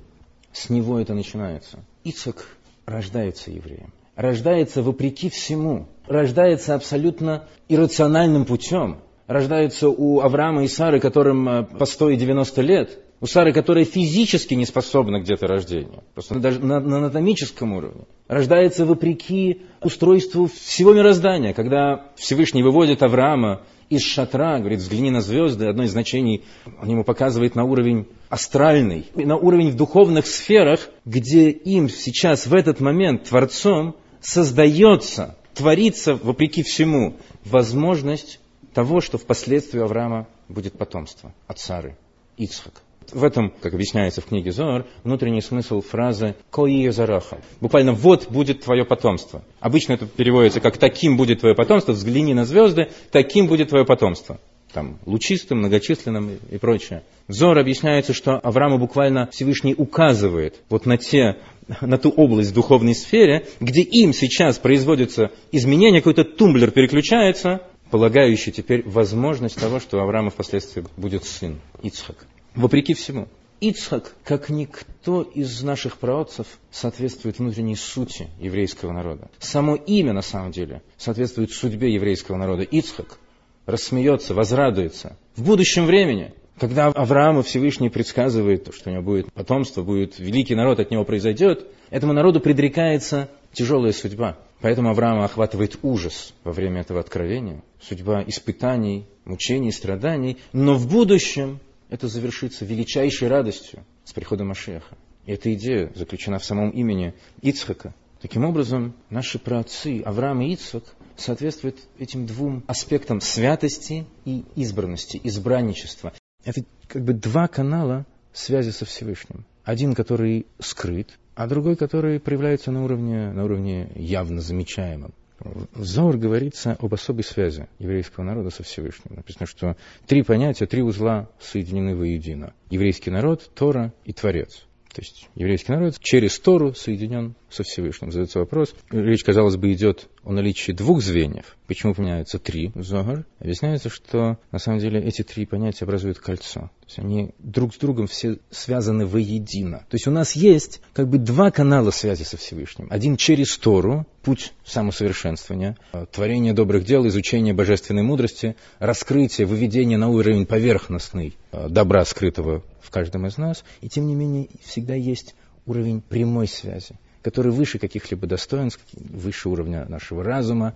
С 0.52 0.70
него 0.70 0.98
это 0.98 1.14
начинается. 1.14 1.78
Ицак 2.04 2.46
рождается 2.86 3.50
евреем. 3.50 3.92
Рождается 4.16 4.82
вопреки 4.82 5.30
всему. 5.30 5.86
Рождается 6.06 6.74
абсолютно 6.74 7.46
иррациональным 7.68 8.44
путем. 8.44 8.98
Рождается 9.26 9.88
у 9.88 10.20
Авраама 10.20 10.64
и 10.64 10.68
Сары, 10.68 11.00
которым 11.00 11.48
э, 11.48 11.62
по 11.64 11.84
100 11.84 12.10
и 12.10 12.16
90 12.16 12.62
лет 12.62 12.98
у 13.20 13.26
Сары, 13.26 13.52
которая 13.52 13.84
физически 13.84 14.54
не 14.54 14.64
способна 14.64 15.20
к 15.20 15.24
деторождению, 15.24 16.02
просто 16.14 16.38
даже 16.38 16.60
на, 16.60 16.80
на 16.80 16.98
анатомическом 16.98 17.72
уровне, 17.72 18.02
рождается 18.28 18.84
вопреки 18.84 19.62
устройству 19.82 20.46
всего 20.46 20.94
мироздания, 20.94 21.52
когда 21.52 22.06
Всевышний 22.16 22.62
выводит 22.62 23.02
Авраама 23.02 23.62
из 23.90 24.02
шатра, 24.02 24.58
говорит, 24.58 24.80
взгляни 24.80 25.10
на 25.10 25.20
звезды, 25.20 25.66
одно 25.66 25.84
из 25.84 25.92
значений 25.92 26.44
он 26.80 26.88
ему 26.90 27.04
показывает 27.04 27.54
на 27.54 27.64
уровень 27.64 28.06
астральный, 28.28 29.06
на 29.14 29.36
уровень 29.36 29.70
в 29.70 29.76
духовных 29.76 30.26
сферах, 30.26 30.88
где 31.04 31.50
им 31.50 31.88
сейчас 31.88 32.46
в 32.46 32.54
этот 32.54 32.80
момент 32.80 33.24
Творцом 33.24 33.96
создается, 34.20 35.36
творится 35.54 36.14
вопреки 36.14 36.62
всему 36.62 37.16
возможность 37.44 38.40
того, 38.74 39.00
что 39.00 39.18
впоследствии 39.18 39.80
Авраама 39.80 40.28
будет 40.48 40.74
потомство 40.76 41.34
от 41.46 41.58
Сары, 41.58 41.96
Ицхак. 42.36 42.82
В 43.12 43.24
этом, 43.24 43.54
как 43.62 43.72
объясняется 43.72 44.20
в 44.20 44.26
книге 44.26 44.52
Зоар, 44.52 44.84
внутренний 45.02 45.40
смысл 45.40 45.80
фразы 45.80 46.34
«коие 46.50 46.92
зараха». 46.92 47.38
Буквально 47.60 47.92
«вот 47.92 48.30
будет 48.30 48.62
твое 48.62 48.84
потомство». 48.84 49.42
Обычно 49.60 49.94
это 49.94 50.06
переводится 50.06 50.60
как 50.60 50.76
«таким 50.76 51.16
будет 51.16 51.40
твое 51.40 51.54
потомство», 51.54 51.92
«взгляни 51.92 52.34
на 52.34 52.44
звезды», 52.44 52.90
«таким 53.10 53.46
будет 53.46 53.70
твое 53.70 53.86
потомство». 53.86 54.38
Там, 54.74 54.98
лучистым, 55.06 55.60
многочисленным 55.60 56.38
и 56.50 56.58
прочее. 56.58 57.02
Зор 57.26 57.56
объясняется, 57.58 58.12
что 58.12 58.38
Аврааму 58.38 58.76
буквально 58.76 59.26
Всевышний 59.32 59.74
указывает 59.74 60.60
вот 60.68 60.84
на, 60.84 60.98
те, 60.98 61.38
на 61.80 61.96
ту 61.96 62.10
область 62.10 62.50
в 62.50 62.54
духовной 62.54 62.94
сфере, 62.94 63.46
где 63.60 63.80
им 63.80 64.12
сейчас 64.12 64.58
производится 64.58 65.30
изменение, 65.52 66.02
какой-то 66.02 66.24
тумблер 66.24 66.70
переключается, 66.70 67.62
полагающий 67.90 68.52
теперь 68.52 68.82
возможность 68.86 69.58
того, 69.58 69.80
что 69.80 69.96
у 69.96 70.00
Авраама 70.00 70.28
впоследствии 70.28 70.84
будет 70.98 71.24
сын, 71.24 71.58
Ицхак 71.82 72.26
вопреки 72.54 72.94
всему. 72.94 73.28
Ицхак, 73.60 74.14
как 74.24 74.50
никто 74.50 75.22
из 75.22 75.62
наших 75.62 75.98
праотцев, 75.98 76.46
соответствует 76.70 77.38
внутренней 77.38 77.74
сути 77.74 78.28
еврейского 78.38 78.92
народа. 78.92 79.30
Само 79.40 79.74
имя, 79.74 80.12
на 80.12 80.22
самом 80.22 80.52
деле, 80.52 80.82
соответствует 80.96 81.50
судьбе 81.50 81.92
еврейского 81.92 82.36
народа. 82.36 82.62
Ицхак 82.62 83.18
рассмеется, 83.66 84.34
возрадуется. 84.34 85.16
В 85.34 85.44
будущем 85.44 85.86
времени, 85.86 86.32
когда 86.58 86.86
Аврааму 86.86 87.42
Всевышний 87.42 87.88
предсказывает, 87.88 88.72
что 88.74 88.90
у 88.90 88.92
него 88.92 89.02
будет 89.02 89.32
потомство, 89.32 89.82
будет 89.82 90.18
великий 90.18 90.54
народ, 90.54 90.78
от 90.78 90.90
него 90.92 91.04
произойдет, 91.04 91.66
этому 91.90 92.12
народу 92.12 92.40
предрекается 92.40 93.28
тяжелая 93.52 93.92
судьба. 93.92 94.38
Поэтому 94.60 94.90
Авраама 94.90 95.24
охватывает 95.24 95.78
ужас 95.82 96.34
во 96.44 96.52
время 96.52 96.80
этого 96.80 97.00
откровения. 97.00 97.62
Судьба 97.80 98.24
испытаний, 98.26 99.06
мучений, 99.24 99.70
страданий. 99.70 100.38
Но 100.52 100.74
в 100.74 100.88
будущем 100.88 101.60
это 101.88 102.08
завершится 102.08 102.64
величайшей 102.64 103.28
радостью 103.28 103.84
с 104.04 104.12
приходом 104.12 104.48
Машеха. 104.48 104.96
И 105.26 105.32
эта 105.32 105.52
идея 105.54 105.92
заключена 105.94 106.38
в 106.38 106.44
самом 106.44 106.70
имени 106.70 107.14
Ицхака. 107.42 107.94
Таким 108.20 108.44
образом, 108.44 108.94
наши 109.10 109.38
праотцы 109.38 110.02
Авраам 110.04 110.40
и 110.42 110.52
Ицхак 110.54 110.84
соответствуют 111.16 111.76
этим 111.98 112.26
двум 112.26 112.64
аспектам 112.66 113.20
святости 113.20 114.06
и 114.24 114.44
избранности, 114.56 115.20
избранничества. 115.22 116.12
Это 116.44 116.62
как 116.86 117.04
бы 117.04 117.12
два 117.12 117.46
канала 117.46 118.06
связи 118.32 118.70
со 118.70 118.84
Всевышним. 118.84 119.44
Один, 119.64 119.94
который 119.94 120.46
скрыт, 120.58 121.18
а 121.34 121.46
другой, 121.46 121.76
который 121.76 122.18
проявляется 122.18 122.70
на 122.70 122.84
уровне, 122.84 123.32
на 123.32 123.44
уровне 123.44 123.92
явно 123.94 124.40
замечаемом. 124.40 125.14
В 125.40 125.84
Зор 125.84 126.16
говорится 126.16 126.76
об 126.80 126.94
особой 126.94 127.22
связи 127.22 127.68
еврейского 127.78 128.24
народа 128.24 128.50
со 128.50 128.62
Всевышним. 128.62 129.16
Написано, 129.16 129.46
что 129.46 129.76
три 130.06 130.22
понятия, 130.22 130.66
три 130.66 130.82
узла 130.82 131.28
соединены 131.40 131.94
воедино. 131.94 132.54
Еврейский 132.70 133.10
народ, 133.10 133.50
Тора 133.54 133.92
и 134.04 134.12
Творец. 134.12 134.67
То 134.92 135.02
есть 135.02 135.28
еврейский 135.34 135.72
народ 135.72 135.96
через 136.00 136.38
Тору 136.38 136.74
соединен 136.74 137.34
со 137.50 137.62
Всевышним. 137.62 138.10
Задается 138.10 138.40
вопрос. 138.40 138.74
Речь, 138.90 139.22
казалось 139.22 139.56
бы, 139.56 139.72
идет 139.72 140.08
о 140.24 140.32
наличии 140.32 140.72
двух 140.72 141.02
звеньев. 141.02 141.56
Почему 141.66 141.92
упоминаются 141.92 142.38
три 142.38 142.72
Зогар? 142.74 143.24
Объясняется, 143.38 143.90
что 143.90 144.38
на 144.50 144.58
самом 144.58 144.80
деле 144.80 145.00
эти 145.00 145.22
три 145.22 145.46
понятия 145.46 145.84
образуют 145.84 146.18
кольцо. 146.18 146.60
То 146.60 146.86
есть 146.86 146.98
они 146.98 147.30
друг 147.38 147.74
с 147.74 147.78
другом 147.78 148.06
все 148.06 148.38
связаны 148.50 149.06
воедино. 149.06 149.86
То 149.88 149.94
есть 149.94 150.06
у 150.06 150.10
нас 150.10 150.32
есть 150.32 150.80
как 150.94 151.08
бы 151.08 151.18
два 151.18 151.50
канала 151.50 151.90
связи 151.90 152.22
со 152.22 152.36
Всевышним. 152.36 152.88
Один 152.90 153.16
через 153.16 153.56
Тору, 153.58 154.06
путь 154.22 154.52
самосовершенствования, 154.64 155.76
творение 156.12 156.52
добрых 156.52 156.84
дел, 156.84 157.06
изучение 157.06 157.54
божественной 157.54 158.02
мудрости, 158.02 158.56
раскрытие, 158.78 159.46
выведение 159.46 159.98
на 159.98 160.08
уровень 160.08 160.46
поверхностный 160.46 161.36
э, 161.52 161.68
добра, 161.68 162.04
скрытого 162.04 162.62
в 162.80 162.90
каждом 162.90 163.26
из 163.26 163.38
нас. 163.38 163.64
И 163.80 163.88
тем 163.88 164.06
не 164.06 164.14
менее 164.14 164.48
всегда 164.64 164.94
есть 164.94 165.34
уровень 165.66 166.00
прямой 166.00 166.48
связи 166.48 166.96
который 167.22 167.52
выше 167.52 167.78
каких-либо 167.78 168.26
достоинств, 168.26 168.82
выше 168.94 169.48
уровня 169.48 169.84
нашего 169.86 170.22
разума, 170.22 170.74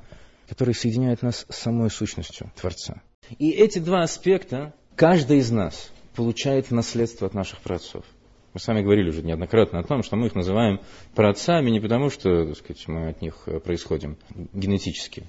который 0.49 0.75
соединяет 0.75 1.23
нас 1.23 1.47
с 1.49 1.57
самой 1.57 1.91
сущностью 1.91 2.51
Творца. 2.57 3.01
И 3.39 3.51
эти 3.51 3.79
два 3.79 4.03
аспекта 4.03 4.75
каждый 4.97 5.39
из 5.39 5.51
нас 5.51 5.91
получает 6.15 6.67
в 6.67 6.73
наследство 6.73 7.27
от 7.27 7.35
наших 7.35 7.61
праотцов. 7.61 8.05
Мы 8.53 8.61
с 8.61 8.67
вами 8.67 8.83
говорили 8.83 9.09
уже 9.09 9.23
неоднократно 9.23 9.79
о 9.79 9.83
том, 9.83 10.03
что 10.03 10.17
мы 10.17 10.27
их 10.27 10.35
называем 10.35 10.81
праотцами 11.15 11.71
не 11.71 11.81
потому, 11.81 12.11
что 12.11 12.45
так 12.45 12.57
сказать, 12.59 12.87
мы 12.87 13.09
от 13.09 13.23
них 13.23 13.45
э, 13.47 13.61
происходим 13.61 14.19
генетически. 14.53 15.25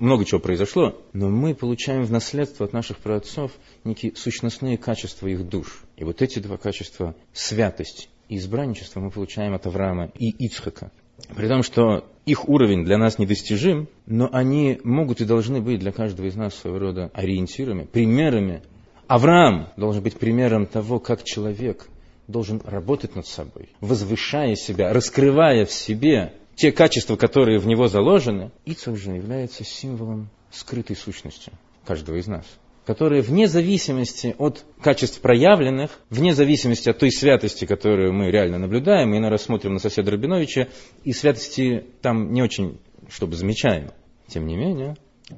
Много 0.00 0.24
чего 0.24 0.40
произошло, 0.40 1.00
но 1.12 1.28
мы 1.28 1.54
получаем 1.54 2.04
в 2.04 2.10
наследство 2.10 2.66
от 2.66 2.72
наших 2.72 2.98
праотцов 2.98 3.52
некие 3.84 4.14
сущностные 4.16 4.78
качества 4.78 5.26
их 5.26 5.48
душ. 5.48 5.84
И 5.96 6.04
вот 6.04 6.22
эти 6.22 6.38
два 6.38 6.56
качества, 6.56 7.14
святость 7.32 8.08
и 8.28 8.36
избранничество 8.36 9.00
мы 9.00 9.10
получаем 9.10 9.54
от 9.54 9.66
Авраама 9.66 10.10
и 10.18 10.30
Ицхака. 10.46 10.90
При 11.34 11.48
том, 11.48 11.62
что 11.62 12.04
их 12.26 12.48
уровень 12.48 12.84
для 12.84 12.98
нас 12.98 13.18
недостижим, 13.18 13.88
но 14.06 14.28
они 14.32 14.80
могут 14.82 15.20
и 15.20 15.24
должны 15.24 15.60
быть 15.60 15.78
для 15.78 15.92
каждого 15.92 16.26
из 16.26 16.34
нас 16.34 16.54
своего 16.54 16.78
рода 16.78 17.10
ориентирами, 17.14 17.84
примерами. 17.84 18.62
Авраам 19.06 19.68
должен 19.76 20.02
быть 20.02 20.18
примером 20.18 20.66
того, 20.66 20.98
как 20.98 21.24
человек 21.24 21.88
должен 22.26 22.60
работать 22.64 23.14
над 23.14 23.26
собой, 23.26 23.68
возвышая 23.80 24.54
себя, 24.56 24.92
раскрывая 24.92 25.66
в 25.66 25.72
себе 25.72 26.32
те 26.56 26.72
качества, 26.72 27.16
которые 27.16 27.58
в 27.58 27.66
него 27.66 27.88
заложены. 27.88 28.50
Ицхак 28.64 28.96
же 28.96 29.12
является 29.12 29.64
символом 29.64 30.30
скрытой 30.50 30.96
сущности 30.96 31.52
каждого 31.84 32.16
из 32.16 32.26
нас 32.26 32.46
которые 32.86 33.22
вне 33.22 33.48
зависимости 33.48 34.34
от 34.38 34.64
качеств 34.82 35.20
проявленных, 35.20 35.90
вне 36.10 36.34
зависимости 36.34 36.88
от 36.90 36.98
той 36.98 37.10
святости, 37.10 37.64
которую 37.64 38.12
мы 38.12 38.30
реально 38.30 38.58
наблюдаем, 38.58 39.10
мы 39.10 39.18
иной 39.18 39.38
смотрим 39.38 39.74
на 39.74 39.78
соседа 39.78 40.10
Рабиновича, 40.10 40.68
и 41.02 41.12
святости 41.12 41.86
там 42.02 42.32
не 42.32 42.42
очень, 42.42 42.78
чтобы 43.08 43.36
замечаем. 43.36 43.90
Тем 44.26 44.46
не 44.46 44.56
менее, 44.56 44.96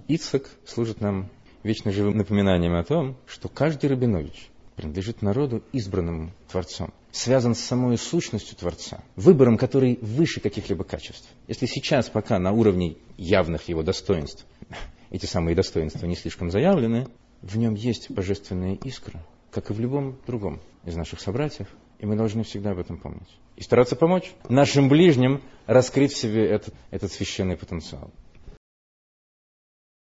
Ицхак 0.08 0.50
служит 0.64 1.00
нам 1.00 1.30
вечно 1.62 1.92
живым 1.92 2.16
напоминанием 2.16 2.74
о 2.74 2.84
том, 2.84 3.16
что 3.26 3.48
каждый 3.48 3.90
Рабинович 3.90 4.48
принадлежит 4.76 5.22
народу, 5.22 5.62
избранному 5.72 6.30
Творцом, 6.48 6.92
связан 7.10 7.54
с 7.54 7.60
самой 7.60 7.96
сущностью 7.96 8.56
Творца, 8.56 9.02
выбором, 9.16 9.56
который 9.56 9.98
выше 10.02 10.40
каких-либо 10.40 10.84
качеств. 10.84 11.28
Если 11.48 11.66
сейчас 11.66 12.08
пока 12.10 12.38
на 12.38 12.52
уровне 12.52 12.96
явных 13.16 13.68
его 13.68 13.82
достоинств 13.82 14.46
эти 15.10 15.26
самые 15.26 15.56
достоинства 15.56 16.06
не 16.06 16.14
слишком 16.14 16.50
заявлены, 16.50 17.08
в 17.40 17.56
нем 17.56 17.74
есть 17.74 18.10
божественная 18.10 18.74
искра, 18.84 19.24
как 19.50 19.70
и 19.70 19.72
в 19.72 19.80
любом 19.80 20.18
другом 20.26 20.60
из 20.84 20.94
наших 20.94 21.20
собратьев, 21.20 21.68
и 21.98 22.06
мы 22.06 22.16
должны 22.16 22.44
всегда 22.44 22.72
об 22.72 22.78
этом 22.78 22.98
помнить. 22.98 23.28
И 23.56 23.62
стараться 23.62 23.96
помочь 23.96 24.32
нашим 24.48 24.90
ближним 24.90 25.42
раскрыть 25.66 26.12
в 26.12 26.18
себе 26.18 26.46
этот, 26.46 26.74
этот 26.90 27.10
священный 27.10 27.56
потенциал. 27.56 28.10